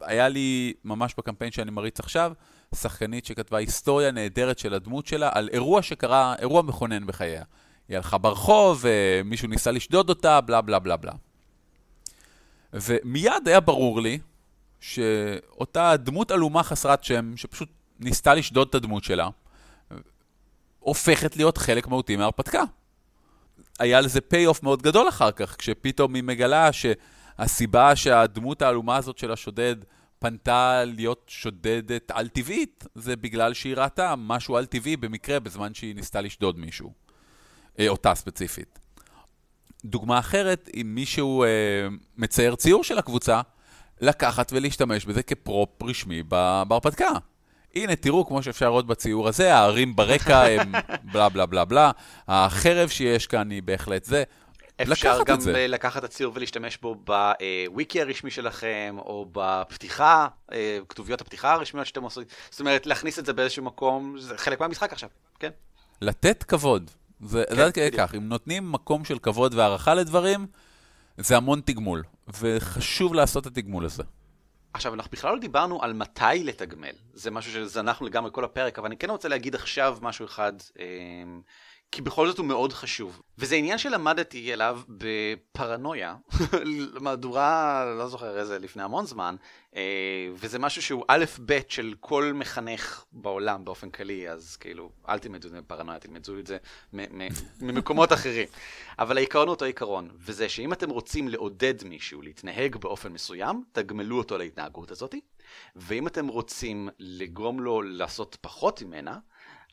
[0.00, 2.32] היה לי ממש בקמפיין שאני מריץ עכשיו,
[2.74, 7.42] שחקנית שכתבה היסטוריה נהדרת של הדמות שלה על אירוע שקרה, אירוע מכונן בחייה.
[7.88, 8.84] היא הלכה ברחוב,
[9.24, 11.12] מישהו ניסה לשדוד אותה, בלה בלה בלה בלה.
[12.72, 14.18] ומיד היה ברור לי
[14.80, 17.68] שאותה דמות עלומה חסרת שם, שפשוט
[18.00, 19.28] ניסתה לשדוד את הדמות שלה,
[20.78, 22.62] הופכת להיות חלק מהותי מההרפתקה.
[23.78, 26.70] היה לזה פי-אוף מאוד גדול אחר כך, כשפתאום היא מגלה
[27.38, 29.76] שהסיבה שהדמות העלומה הזאת של השודד
[30.18, 36.58] פנתה להיות שודדת על-טבעית, זה בגלל שהיא ראתה משהו על-טבעי במקרה בזמן שהיא ניסתה לשדוד
[36.58, 36.92] מישהו.
[37.78, 38.78] אה, אותה ספציפית.
[39.84, 41.48] דוגמה אחרת, אם מישהו אה,
[42.16, 43.40] מצייר ציור של הקבוצה,
[44.00, 46.22] לקחת ולהשתמש בזה כפרופ רשמי
[46.68, 47.10] בהרפתקה.
[47.74, 50.72] הנה, תראו, כמו שאפשר לראות בציור הזה, הערים ברקע הם
[51.12, 51.90] בלה בלה בלה בלה,
[52.28, 54.24] החרב שיש כאן היא בהחלט זה.
[54.82, 55.38] אפשר גם.
[55.68, 62.02] לקחת את הציור ולהשתמש בו בוויקי הרשמי שלכם, או בפתיחה, אה, כתוביות הפתיחה הרשמיות שאתם
[62.02, 62.22] עושים.
[62.50, 65.50] זאת אומרת, להכניס את זה באיזשהו מקום, זה חלק מהמשחק עכשיו, כן?
[66.00, 66.90] לתת כבוד.
[67.20, 70.46] זה כן, עד כדי כך, אם נותנים מקום של כבוד והערכה לדברים,
[71.16, 72.02] זה המון תגמול,
[72.40, 74.02] וחשוב לעשות את התגמול הזה.
[74.72, 76.94] עכשיו, אנחנו בכלל לא דיברנו על מתי לתגמל.
[77.14, 80.52] זה משהו שזנחנו לגמרי כל הפרק, אבל אני כן רוצה להגיד עכשיו משהו אחד.
[80.78, 80.84] אה,
[81.92, 83.22] כי בכל זאת הוא מאוד חשוב.
[83.38, 86.16] וזה עניין שלמדתי אליו בפרנויה,
[87.00, 89.36] מהדורה, לא זוכר איזה, לפני המון זמן,
[89.76, 95.18] אה, וזה משהו שהוא א' ב' של כל מחנך בעולם באופן כללי, אז כאילו, אל
[95.18, 96.56] תלמדו את זה בפרנויה, תלמדו את זה
[97.60, 98.48] ממקומות אחרים.
[98.98, 104.18] אבל העיקרון הוא אותו עיקרון, וזה שאם אתם רוצים לעודד מישהו להתנהג באופן מסוים, תגמלו
[104.18, 105.14] אותו להתנהגות הזאת,
[105.76, 109.18] ואם אתם רוצים לגרום לו לעשות פחות ממנה,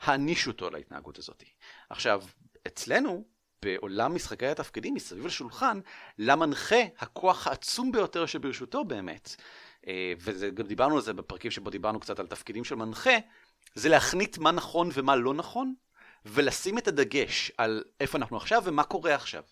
[0.05, 1.43] הענישו אותו להתנהגות הזאת.
[1.89, 2.23] עכשיו,
[2.67, 3.23] אצלנו,
[3.63, 5.79] בעולם משחקי התפקידים מסביב לשולחן,
[6.17, 9.35] למנחה הכוח העצום ביותר שברשותו באמת.
[9.87, 13.17] אה, וגם דיברנו על זה בפרקים שבו דיברנו קצת על תפקידים של מנחה,
[13.75, 15.73] זה להחניט מה נכון ומה לא נכון,
[16.25, 19.43] ולשים את הדגש על איפה אנחנו עכשיו ומה קורה עכשיו.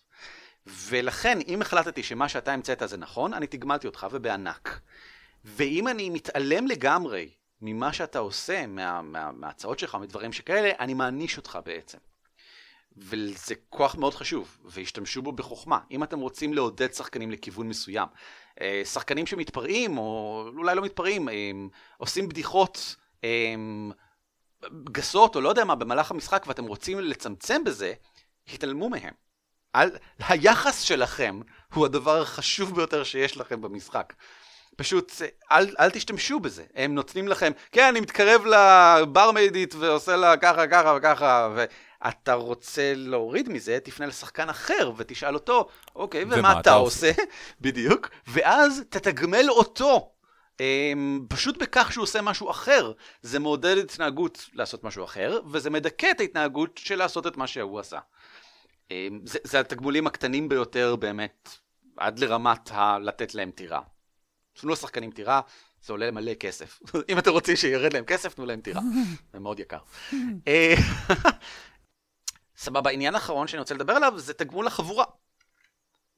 [0.66, 4.80] ולכן, אם החלטתי שמה שאתה המצאת זה נכון, אני תגמלתי אותך ובענק.
[5.44, 7.30] ואם אני מתעלם לגמרי
[7.66, 11.98] ממה שאתה עושה, מה, מה, מההצעות שלך, מדברים שכאלה, אני מעניש אותך בעצם.
[12.96, 15.78] וזה כוח מאוד חשוב, והשתמשו בו בחוכמה.
[15.90, 18.08] אם אתם רוצים לעודד שחקנים לכיוון מסוים,
[18.60, 23.92] אה, שחקנים שמתפרעים, או אולי לא מתפרעים, הם עושים בדיחות הם,
[24.92, 27.92] גסות, או לא יודע מה, במהלך המשחק, ואתם רוצים לצמצם בזה,
[28.48, 29.14] התעלמו מהם.
[29.72, 31.40] על, היחס שלכם
[31.74, 34.12] הוא הדבר החשוב ביותר שיש לכם במשחק.
[34.76, 35.12] פשוט
[35.52, 40.94] אל, אל תשתמשו בזה, הם נותנים לכם, כן, אני מתקרב לברמיידית ועושה לה ככה, ככה
[40.98, 46.72] וככה, ואתה רוצה להוריד מזה, תפנה לשחקן אחר ותשאל אותו, אוקיי, ומה, ומה אתה, אתה
[46.74, 47.12] עושה?
[47.60, 50.10] בדיוק, ואז תתגמל אותו.
[50.54, 50.56] Um,
[51.28, 56.20] פשוט בכך שהוא עושה משהו אחר, זה מעודד התנהגות לעשות משהו אחר, וזה מדכא את
[56.20, 57.98] ההתנהגות של לעשות את מה שהוא עשה.
[58.88, 58.92] Um,
[59.24, 61.48] זה, זה התגמולים הקטנים ביותר באמת,
[61.96, 63.80] עד לרמת ה- לתת להם טירה.
[64.60, 65.40] תנו לשחקנים טירה,
[65.84, 66.80] זה עולה מלא כסף.
[67.08, 68.80] אם אתם רוצים שירד להם כסף, תנו להם טירה.
[69.32, 69.78] זה מאוד יקר.
[70.48, 70.74] אה,
[72.56, 75.04] סבבה, עניין אחרון שאני רוצה לדבר עליו זה תגמול החבורה.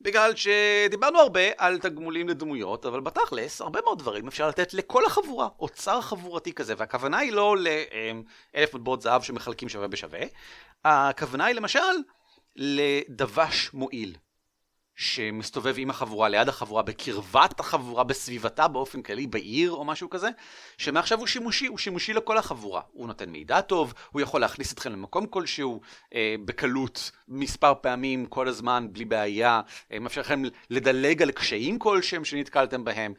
[0.00, 5.48] בגלל שדיברנו הרבה על תגמולים לדמויות, אבל בתכלס, הרבה מאוד דברים אפשר לתת לכל החבורה,
[5.60, 10.20] אוצר חבורתי כזה, והכוונה היא לא לאלף מטבעות זהב שמחלקים שווה בשווה,
[10.84, 11.78] הכוונה היא למשל
[12.56, 14.16] לדבש מועיל.
[14.96, 20.28] שמסתובב עם החבורה, ליד החבורה, בקרבת החבורה, בסביבתה באופן כללי, בעיר או משהו כזה,
[20.78, 22.80] שמעכשיו הוא שימושי, הוא שימושי לכל החבורה.
[22.92, 25.80] הוא נותן מידע טוב, הוא יכול להכניס אתכם למקום כלשהו,
[26.14, 29.60] אה, בקלות, מספר פעמים, כל הזמן, בלי בעיה,
[29.92, 33.14] אה, מאפשר לכם לדלג על קשיים כלשהם שנתקלתם בהם.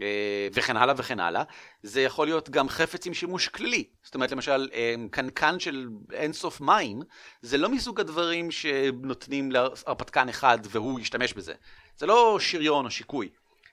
[0.00, 1.42] אה, וכן הלאה וכן הלאה,
[1.82, 3.84] זה יכול להיות גם חפץ עם שימוש כללי.
[4.04, 7.02] זאת אומרת, למשל, אה, קנקן של אינסוף מים,
[7.42, 11.54] זה לא מסוג הדברים שנותנים להרפתקן אחד והוא ישתמש בזה.
[11.98, 13.28] זה לא שריון או שיקוי.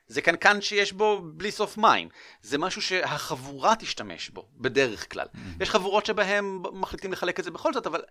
[0.08, 2.10] זה קנקן שיש בו בלי סוף מים.
[2.42, 5.26] זה משהו שהחבורה תשתמש בו, בדרך כלל.
[5.26, 5.64] Mm-hmm.
[5.64, 8.02] יש חבורות שבהן מחליטים לחלק את זה בכל זאת, אבל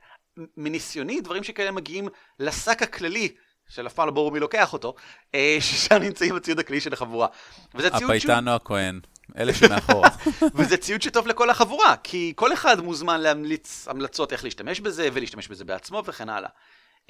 [0.56, 3.34] מניסיוני, דברים שכאלה מגיעים לשק הכללי
[3.68, 4.94] של אף פעם לא ברור מי לוקח אותו,
[5.34, 7.26] אה, ששם נמצאים הציוד הכלי של החבורה.
[7.74, 9.00] וזה ציוד הפייטן או הכהן,
[9.38, 10.08] אלה שמאחורה.
[10.56, 15.48] וזה ציוד שטוב לכל החבורה, כי כל אחד מוזמן להמליץ המלצות איך להשתמש בזה, ולהשתמש
[15.48, 16.50] בזה בעצמו וכן הלאה.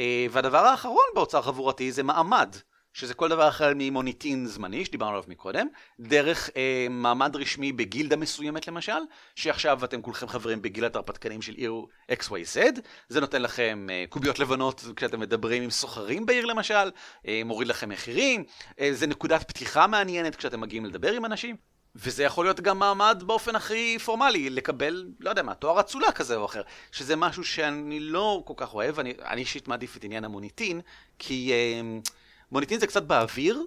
[0.01, 2.57] אה, והדבר האחרון באוצר חבורתי זה מעמד.
[2.99, 5.67] שזה כל דבר אחר ממוניטין זמני, שדיברנו עליו מקודם,
[6.01, 8.99] דרך אה, מעמד רשמי בגילדה מסוימת למשל,
[9.35, 11.73] שעכשיו אתם כולכם חברים בגילדת הרפתקנים של עיר
[12.13, 16.91] XYZ, זה נותן לכם אה, קוביות לבנות כשאתם מדברים עם סוחרים בעיר למשל,
[17.27, 18.45] אה, מוריד לכם מחירים,
[18.81, 21.57] אה, זה נקודת פתיחה מעניינת כשאתם מגיעים לדבר עם אנשים.
[21.97, 26.37] וזה יכול להיות גם מעמד באופן הכי פורמלי, לקבל, לא יודע מה, תואר אצולה כזה
[26.37, 30.81] או אחר, שזה משהו שאני לא כל כך אוהב, אני אישית מעדיף את עניין המוניטין,
[31.19, 31.53] כי...
[31.53, 32.11] Uh,
[32.53, 33.65] מוניטין זה קצת באוויר,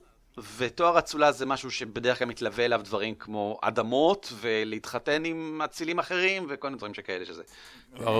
[0.57, 6.47] ותואר אצולה זה משהו שבדרך כלל מתלווה אליו דברים כמו אדמות, ולהתחתן עם אצילים אחרים,
[6.49, 7.43] וכל מיני דברים שכאלה שזה.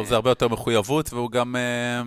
[0.03, 1.55] זה הרבה יותר מחויבות, והוא גם...
[1.55, 2.01] אה,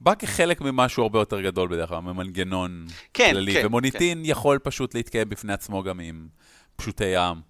[0.00, 3.54] בא כחלק ממשהו הרבה יותר גדול בדרך כלל, ממנגנון כן, כללי.
[3.54, 4.24] כן, ומוניטין כן.
[4.24, 6.28] יכול פשוט להתקיים בפני עצמו גם עם
[6.76, 7.40] פשוטי העם.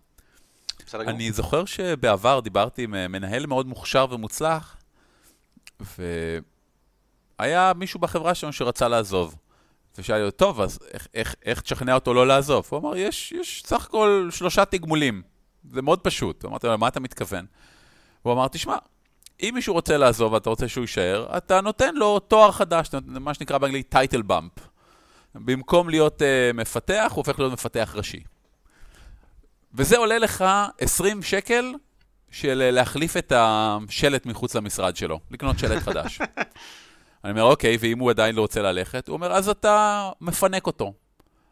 [0.94, 4.76] אני זוכר שבעבר דיברתי עם אה, מנהל מאוד מוכשר ומוצלח,
[7.40, 9.34] והיה מישהו בחברה שלנו שרצה לעזוב.
[9.98, 12.66] ושאלתי אותו, טוב, אז איך, איך, איך תשכנע אותו לא לעזוב?
[12.70, 15.22] הוא אמר, יש, יש סך הכל שלושה תגמולים.
[15.72, 16.44] זה מאוד פשוט.
[16.44, 17.46] אמרתי לו, למה אתה מתכוון?
[18.22, 18.76] הוא אמר, תשמע,
[19.42, 23.58] אם מישהו רוצה לעזוב ואתה רוצה שהוא יישאר, אתה נותן לו תואר חדש, מה שנקרא
[23.58, 24.52] באנגלית טייטל באמפ.
[25.34, 28.22] במקום להיות uh, מפתח, הוא הופך להיות מפתח ראשי.
[29.74, 30.44] וזה עולה לך
[30.78, 31.72] 20 שקל
[32.30, 36.18] של להחליף את השלט מחוץ למשרד שלו, לקנות שלט חדש.
[37.26, 39.08] אני אומר, אוקיי, ואם הוא עדיין לא רוצה ללכת?
[39.08, 40.92] הוא אומר, אז אתה מפנק אותו.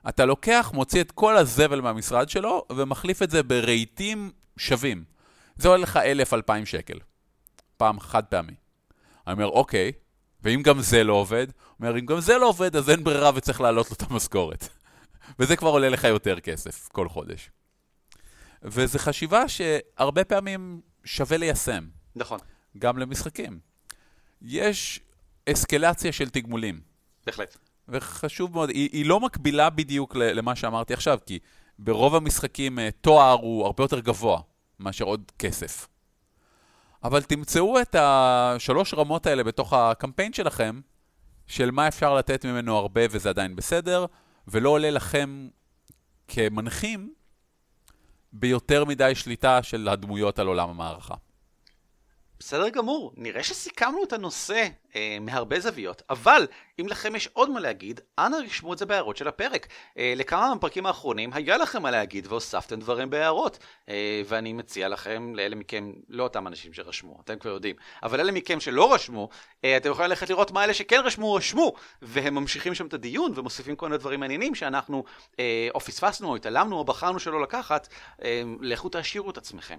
[0.08, 5.04] אתה לוקח, מוציא את כל הזבל מהמשרד שלו, ומחליף את זה ברהיטים שווים.
[5.56, 6.98] זה עולה לך אלף, אלפיים שקל.
[7.76, 8.54] פעם חד פעמי.
[9.26, 9.92] אני אומר, אוקיי,
[10.42, 11.46] ואם גם זה לא עובד?
[11.48, 14.68] הוא אומר, אם גם זה לא עובד, אז אין ברירה וצריך להעלות לו את המשכורת.
[15.38, 17.50] וזה כבר עולה לך יותר כסף כל חודש.
[18.62, 21.84] וזו חשיבה שהרבה פעמים שווה ליישם.
[22.16, 22.38] נכון.
[22.78, 23.58] גם למשחקים.
[24.42, 25.00] יש
[25.52, 26.80] אסקלציה של תגמולים.
[27.26, 27.56] בהחלט.
[27.88, 31.38] וחשוב מאוד, היא, היא לא מקבילה בדיוק למה שאמרתי עכשיו, כי
[31.78, 34.40] ברוב המשחקים אה, תואר הוא הרבה יותר גבוה
[34.80, 35.88] מאשר עוד כסף.
[37.04, 40.80] אבל תמצאו את השלוש רמות האלה בתוך הקמפיין שלכם,
[41.46, 44.06] של מה אפשר לתת ממנו הרבה וזה עדיין בסדר,
[44.48, 45.48] ולא עולה לכם
[46.28, 47.14] כמנחים
[48.32, 51.14] ביותר מדי שליטה של הדמויות על עולם המערכה.
[52.38, 56.46] בסדר גמור, נראה שסיכמנו את הנושא אה, מהרבה זוויות, אבל
[56.80, 59.66] אם לכם יש עוד מה להגיד, אנא רשמו את זה בהערות של הפרק.
[59.98, 63.58] אה, לכמה מהפרקים האחרונים היה לכם מה להגיד והוספתם דברים בהערות,
[63.88, 68.32] אה, ואני מציע לכם, לאלה מכם, לא אותם אנשים שרשמו, אתם כבר יודעים, אבל אלה
[68.32, 69.28] מכם שלא רשמו,
[69.64, 71.72] אה, אתם יכולים ללכת לראות מה אלה שכן רשמו, רשמו,
[72.02, 75.04] והם ממשיכים שם את הדיון ומוסיפים כל מיני דברים מעניינים שאנחנו
[75.38, 77.88] אה, או פספסנו או התעלמנו או בחרנו שלא לקחת,
[78.22, 79.78] אה, לכו תעשירו את עצמכם.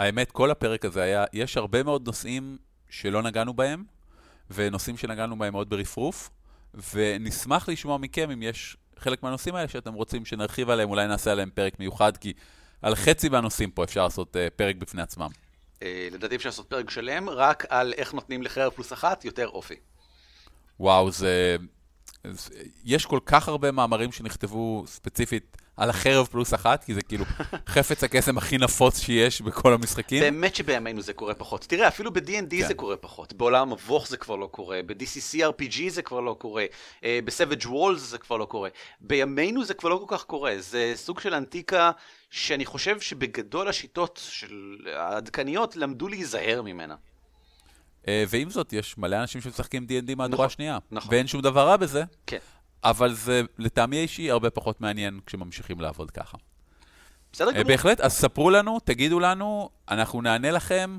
[0.00, 2.58] האמת, כל הפרק הזה היה, יש הרבה מאוד נושאים
[2.90, 3.84] שלא נגענו בהם,
[4.50, 6.30] ונושאים שנגענו בהם מאוד ברפרוף,
[6.94, 11.50] ונשמח לשמוע מכם אם יש חלק מהנושאים האלה שאתם רוצים שנרחיב עליהם, אולי נעשה עליהם
[11.54, 12.32] פרק מיוחד, כי
[12.82, 15.28] על חצי מהנושאים פה אפשר לעשות uh, פרק בפני עצמם.
[15.82, 19.76] אה, לדעתי אפשר לעשות פרק שלם רק על איך נותנים לחרב פלוס אחת יותר אופי.
[20.80, 21.10] וואו.
[21.10, 21.56] זה...
[22.84, 27.24] יש כל כך הרבה מאמרים שנכתבו ספציפית על החרב פלוס אחת, כי זה כאילו
[27.66, 30.20] חפץ הקסם הכי נפוץ שיש בכל המשחקים.
[30.20, 31.64] באמת שבימינו זה קורה פחות.
[31.68, 32.66] תראה, אפילו ב-D&D כן.
[32.68, 33.32] זה קורה פחות.
[33.32, 36.64] בעולם המבוך זה כבר לא קורה, ב-DCC RPG זה כבר לא קורה,
[37.04, 38.68] אה, ב-Savage Walls זה כבר לא קורה.
[39.00, 40.54] בימינו זה כבר לא כל כך קורה.
[40.58, 41.90] זה סוג של אנטיקה
[42.30, 46.94] שאני חושב שבגדול השיטות של העדכניות למדו להיזהר ממנה.
[48.08, 50.78] אה, ועם זאת, יש מלא אנשים שמשחקים D&D מהדורה נכון, השנייה.
[50.90, 51.14] נכון.
[51.14, 52.38] ואין שום דבר רע בזה, כן.
[52.84, 56.38] אבל זה לטעמי האישי הרבה פחות מעניין כשממשיכים לעבוד ככה.
[57.32, 57.66] בסדר אה, גמור.
[57.66, 60.98] בהחלט, אז ספרו לנו, תגידו לנו, אנחנו נענה לכם.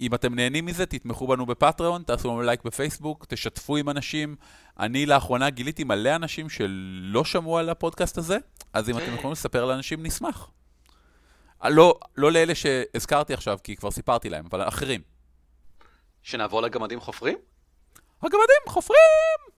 [0.00, 4.36] אם אתם נהנים מזה, תתמכו בנו בפטריון, תעשו לנו לייק בפייסבוק, תשתפו עם אנשים.
[4.78, 8.38] אני לאחרונה גיליתי מלא אנשים שלא שמעו על הפודקאסט הזה,
[8.72, 10.50] אז אם אתם יכולים לספר לאנשים, נשמח.
[11.64, 15.00] אה, לא, לא לאלה שהזכרתי עכשיו, כי כבר סיפרתי להם, אבל אחרים.
[16.22, 17.38] שנעבור לגמדים חופרים?
[18.22, 19.57] הגמדים חופרים!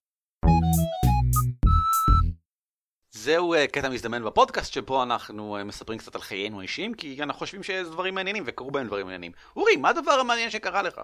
[3.21, 7.39] זהו אה, קטע מזדמן בפודקאסט שבו אנחנו אה, מספרים קצת על חיינו האישיים, כי אנחנו
[7.39, 9.31] חושבים שיש דברים מעניינים וקרו בהם דברים מעניינים.
[9.55, 11.01] אורי, מה הדבר המעניין שקרה לך?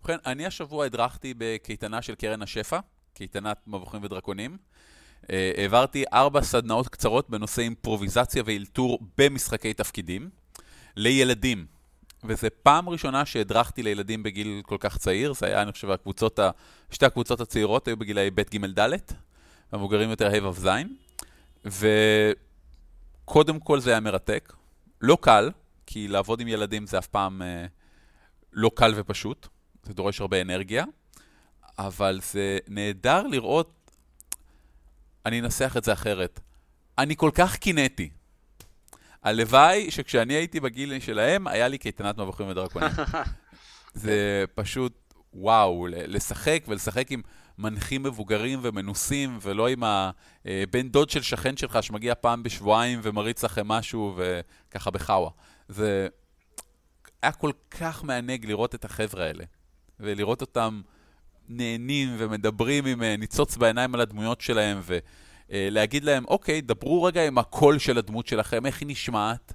[0.00, 2.78] ובכן, אני השבוע הדרכתי בקייטנה של קרן השפע,
[3.14, 4.56] קייטנת מבוכים ודרקונים.
[5.30, 10.30] אה, העברתי ארבע סדנאות קצרות בנושא אימפרוביזציה ואילתור במשחקי תפקידים
[10.96, 11.66] לילדים.
[12.24, 16.50] וזו פעם ראשונה שהדרכתי לילדים בגיל כל כך צעיר, זה היה, אני חושב, הקבוצות ה...
[16.90, 18.96] שתי הקבוצות הצעירות היו בגילאי ב' ג' ד',
[19.72, 20.68] המבוגרים יותר ה' ו' ז',
[21.64, 24.52] וקודם כל זה היה מרתק.
[25.00, 25.50] לא קל,
[25.86, 27.66] כי לעבוד עם ילדים זה אף פעם אה,
[28.52, 29.48] לא קל ופשוט,
[29.82, 30.84] זה דורש הרבה אנרגיה,
[31.78, 33.90] אבל זה נהדר לראות,
[35.26, 36.40] אני אנסח את זה אחרת,
[36.98, 38.10] אני כל כך קינאתי.
[39.22, 42.90] הלוואי שכשאני הייתי בגיל שלהם, היה לי קייטנת מבוכים ודרקונים.
[43.94, 47.22] זה פשוט, וואו, לשחק ולשחק עם
[47.58, 53.68] מנחים מבוגרים ומנוסים, ולא עם הבן דוד של שכן שלך שמגיע פעם בשבועיים ומריץ לכם
[53.68, 55.30] משהו וככה בחאווה.
[55.68, 56.08] זה
[57.22, 59.44] היה כל כך מענג לראות את החבר'ה האלה,
[60.00, 60.80] ולראות אותם
[61.48, 64.80] נהנים ומדברים עם אה, ניצוץ בעיניים על הדמויות שלהם,
[65.50, 69.52] ולהגיד להם, אוקיי, דברו רגע עם הקול של הדמות שלכם, איך היא נשמעת.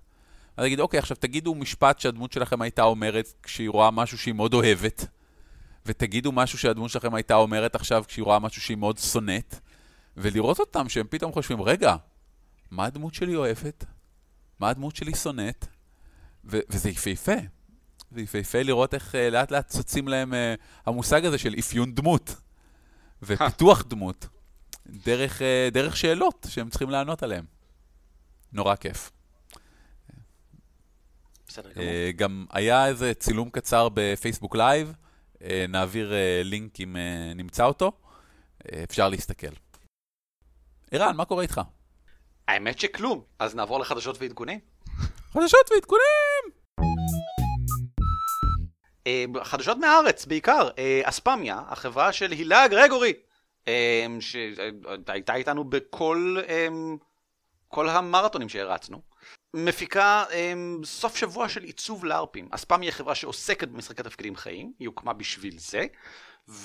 [0.57, 4.53] אז להגיד, אוקיי, עכשיו תגידו משפט שהדמות שלכם הייתה אומרת כשהיא רואה משהו שהיא מאוד
[4.53, 5.05] אוהבת,
[5.89, 9.55] ותגידו משהו שהדמות שלכם הייתה אומרת עכשיו כשהיא רואה משהו שהיא מאוד שונאת,
[10.17, 11.95] ולראות אותם שהם פתאום חושבים, רגע,
[12.71, 13.85] מה הדמות שלי אוהבת?
[14.59, 15.65] מה הדמות שלי שונאת?
[16.45, 17.31] ו- וזה יפהפה.
[18.11, 20.35] זה יפהפה לראות איך אה, לאט לאט צצים להם אה,
[20.85, 22.35] המושג הזה של אפיון דמות,
[23.21, 24.27] ופיתוח דמות,
[24.85, 27.45] דרך, אה, דרך שאלות שהם צריכים לענות עליהן.
[28.53, 29.11] נורא כיף.
[31.47, 31.85] בסדר גמור.
[31.85, 34.93] אה, גם היה איזה צילום קצר בפייסבוק live,
[35.69, 37.91] נעביר אה, לינק אם אה, נמצא אותו,
[38.83, 39.47] אפשר להסתכל.
[40.91, 41.61] ערן, מה קורה איתך?
[42.47, 44.59] האמת שכלום, אז נעבור לחדשות ועדכונים.
[45.33, 46.59] חדשות ועדכונים!
[49.07, 53.13] אה, חדשות מהארץ בעיקר, אה, אספמיה, החברה של הילה גרגורי,
[53.67, 56.67] אה, שהייתה איתנו בכל אה,
[57.67, 59.01] כל המרתונים שהרצנו,
[59.53, 62.47] מפיקה אה, סוף שבוע של עיצוב לארפים.
[62.51, 65.85] אספמיה היא חברה שעוסקת במשחקי תפקידים חיים, היא הוקמה בשביל זה,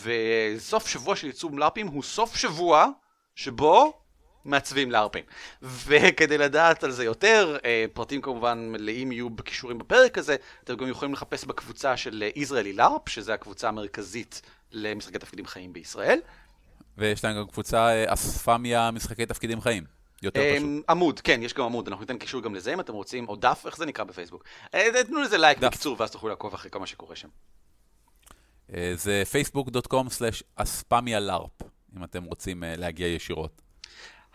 [0.03, 2.89] וסוף שבוע של עיצוב לארפים הוא סוף שבוע
[3.35, 4.01] שבו
[4.45, 5.24] מעצבים לארפים.
[5.87, 10.89] וכדי לדעת על זה יותר, אה, פרטים כמובן מלאים יהיו בקישורים בפרק הזה, אתם גם
[10.89, 16.20] יכולים לחפש בקבוצה של ישראלי לארפ, שזו הקבוצה המרכזית למשחקי תפקידים חיים בישראל.
[16.99, 20.03] ויש להם גם קבוצה אה, אספמיה משחקי תפקידים חיים.
[20.25, 20.68] יותר אה, פשוט.
[20.89, 23.62] עמוד, כן, יש גם עמוד, אנחנו ניתן קישור גם לזה אם אתם רוצים, או דף,
[23.66, 24.45] איך זה נקרא בפייסבוק.
[24.75, 25.59] אה, תנו לזה לייק.
[25.59, 27.29] בקיצור, ואז תוכלו לעקוב אחרי כל מה שקורה שם.
[28.75, 31.62] אה, זה facebook.com/אספמיה-לארפ,
[31.97, 33.62] אם אתם רוצים אה, להגיע ישירות.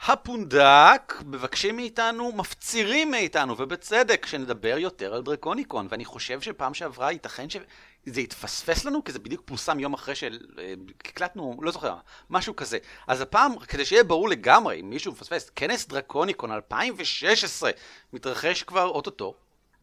[0.07, 7.49] הפונדק מבקשים מאיתנו, מפצירים מאיתנו, ובצדק, שנדבר יותר על דרקוניקון, ואני חושב שפעם שעברה ייתכן
[8.05, 11.95] שזה יתפספס לנו, כי זה בדיוק פורסם יום אחרי שהקלטנו, לא זוכר,
[12.29, 12.77] משהו כזה.
[13.07, 17.71] אז הפעם, כדי שיהיה ברור לגמרי, אם מישהו מפספס, כנס דרקוניקון 2016
[18.13, 19.35] מתרחש כבר אוטוטו,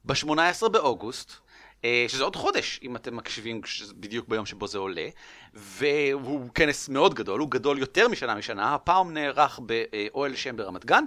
[0.04, 1.32] ב-18 באוגוסט,
[1.84, 3.60] אה, שזה עוד חודש, אם אתם מקשיבים
[3.94, 5.08] בדיוק ביום שבו זה עולה,
[5.54, 11.04] והוא כנס מאוד גדול, הוא גדול יותר משנה משנה, הפעם נערך באוהל שם ברמת גן,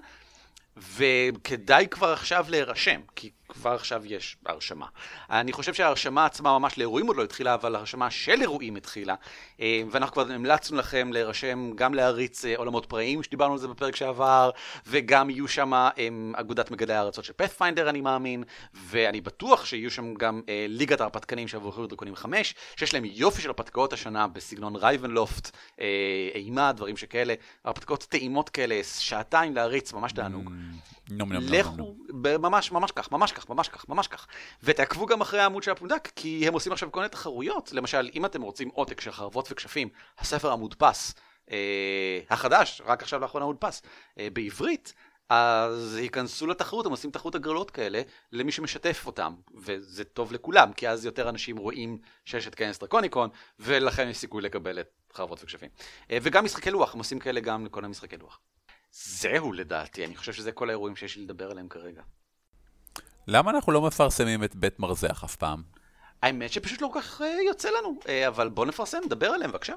[0.77, 4.85] וכדאי כבר עכשיו להירשם, כי כבר עכשיו יש הרשמה.
[5.29, 9.15] אני חושב שההרשמה עצמה ממש לאירועים עוד לא התחילה, אבל ההרשמה של אירועים התחילה,
[9.61, 13.95] אה, ואנחנו כבר המלצנו לכם להירשם, גם להריץ אה, עולמות פראיים, שדיברנו על זה בפרק
[13.95, 14.49] שעבר,
[14.87, 15.89] וגם יהיו שם אה,
[16.33, 18.43] אגודת מגלי הארצות של Pathfinder, אני מאמין,
[18.73, 23.49] ואני בטוח שיהיו שם גם ליגת ההרפתקנים של מבוכים ודרקונים 5, שיש להם יופי של
[23.49, 25.51] הרפתקאות השנה בסגנון Ravenloft,
[26.35, 27.33] אימה, דברים שכאלה,
[27.65, 30.47] הרפתקאות טעימות כאלה, שעתיים להריץ, ממש תענוג.
[30.47, 30.98] ממ.
[31.09, 31.97] נום נום לכו, נום.
[32.39, 34.27] ממש, ממש כך, ממש כך, ממש כך, ממש כך.
[34.63, 37.71] ותעקבו גם אחרי העמוד של הפונדק, כי הם עושים עכשיו כל מיני תחרויות.
[37.73, 39.89] למשל, אם אתם רוצים עותק של חרבות וכשפים,
[40.19, 41.13] הספר המודפס,
[41.51, 43.81] אה, החדש, רק עכשיו לאחרונה מודפס,
[44.19, 44.93] אה, בעברית,
[45.29, 48.01] אז ייכנסו לתחרות, הם עושים תחרות הגרלות כאלה
[48.31, 53.29] למי שמשתף אותם, וזה טוב לכולם, כי אז יותר אנשים רואים שיש את כנס דרקוניקון,
[53.59, 55.69] ולכן יש סיכוי לקבל את חרבות וכשפים.
[56.11, 58.39] אה, וגם משחקי לוח, הם עושים כאלה גם לכל המשחקי לוח.
[58.91, 62.01] זהו לדעתי, אני חושב שזה כל האירועים שיש לי לדבר עליהם כרגע.
[63.27, 65.63] למה אנחנו לא מפרסמים את בית מרזח אף פעם?
[66.21, 69.73] האמת שפשוט לא כל כך אה, יוצא לנו, אה, אבל בוא נפרסם, נדבר עליהם בבקשה.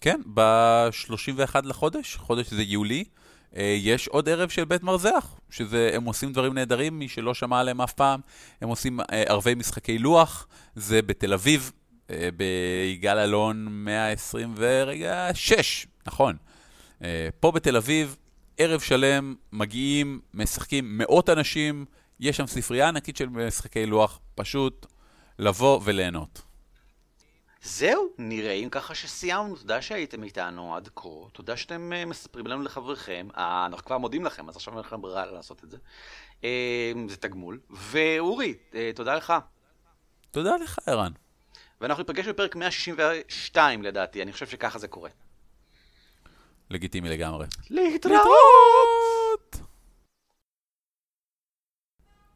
[0.00, 3.04] כן, ב-31 לחודש, חודש זה יולי,
[3.56, 7.60] אה, יש עוד ערב של בית מרזח, שזה, הם עושים דברים נהדרים, מי שלא שמע
[7.60, 8.20] עליהם אף פעם,
[8.60, 11.72] הם עושים ערבי משחקי לוח, זה בתל אביב,
[12.36, 16.36] ביגאל אלון 120 ורגע 6, נכון.
[17.40, 18.16] פה בתל אביב,
[18.58, 21.84] ערב שלם, מגיעים, משחקים מאות אנשים,
[22.20, 24.86] יש שם ספרייה ענקית של משחקי לוח, פשוט
[25.38, 26.42] לבוא וליהנות.
[27.62, 32.62] זהו, נראה אם ככה שסיימנו, תודה שהייתם איתנו עד כה, תודה שאתם uh, מספרים לנו
[32.62, 35.76] לחבריכם, uh, אנחנו כבר מודים לכם, אז עכשיו אין לכם ברירה לעשות את זה.
[36.40, 36.44] Uh,
[37.08, 37.60] זה תגמול.
[37.70, 39.32] ואורי, uh, תודה לך.
[40.30, 41.12] תודה לך, ערן.
[41.80, 45.10] ואנחנו ניפגש בפרק 162 לדעתי, אני חושב שככה זה קורה.
[46.70, 47.46] לגיטימי לגמרי.
[47.70, 49.56] להתראות!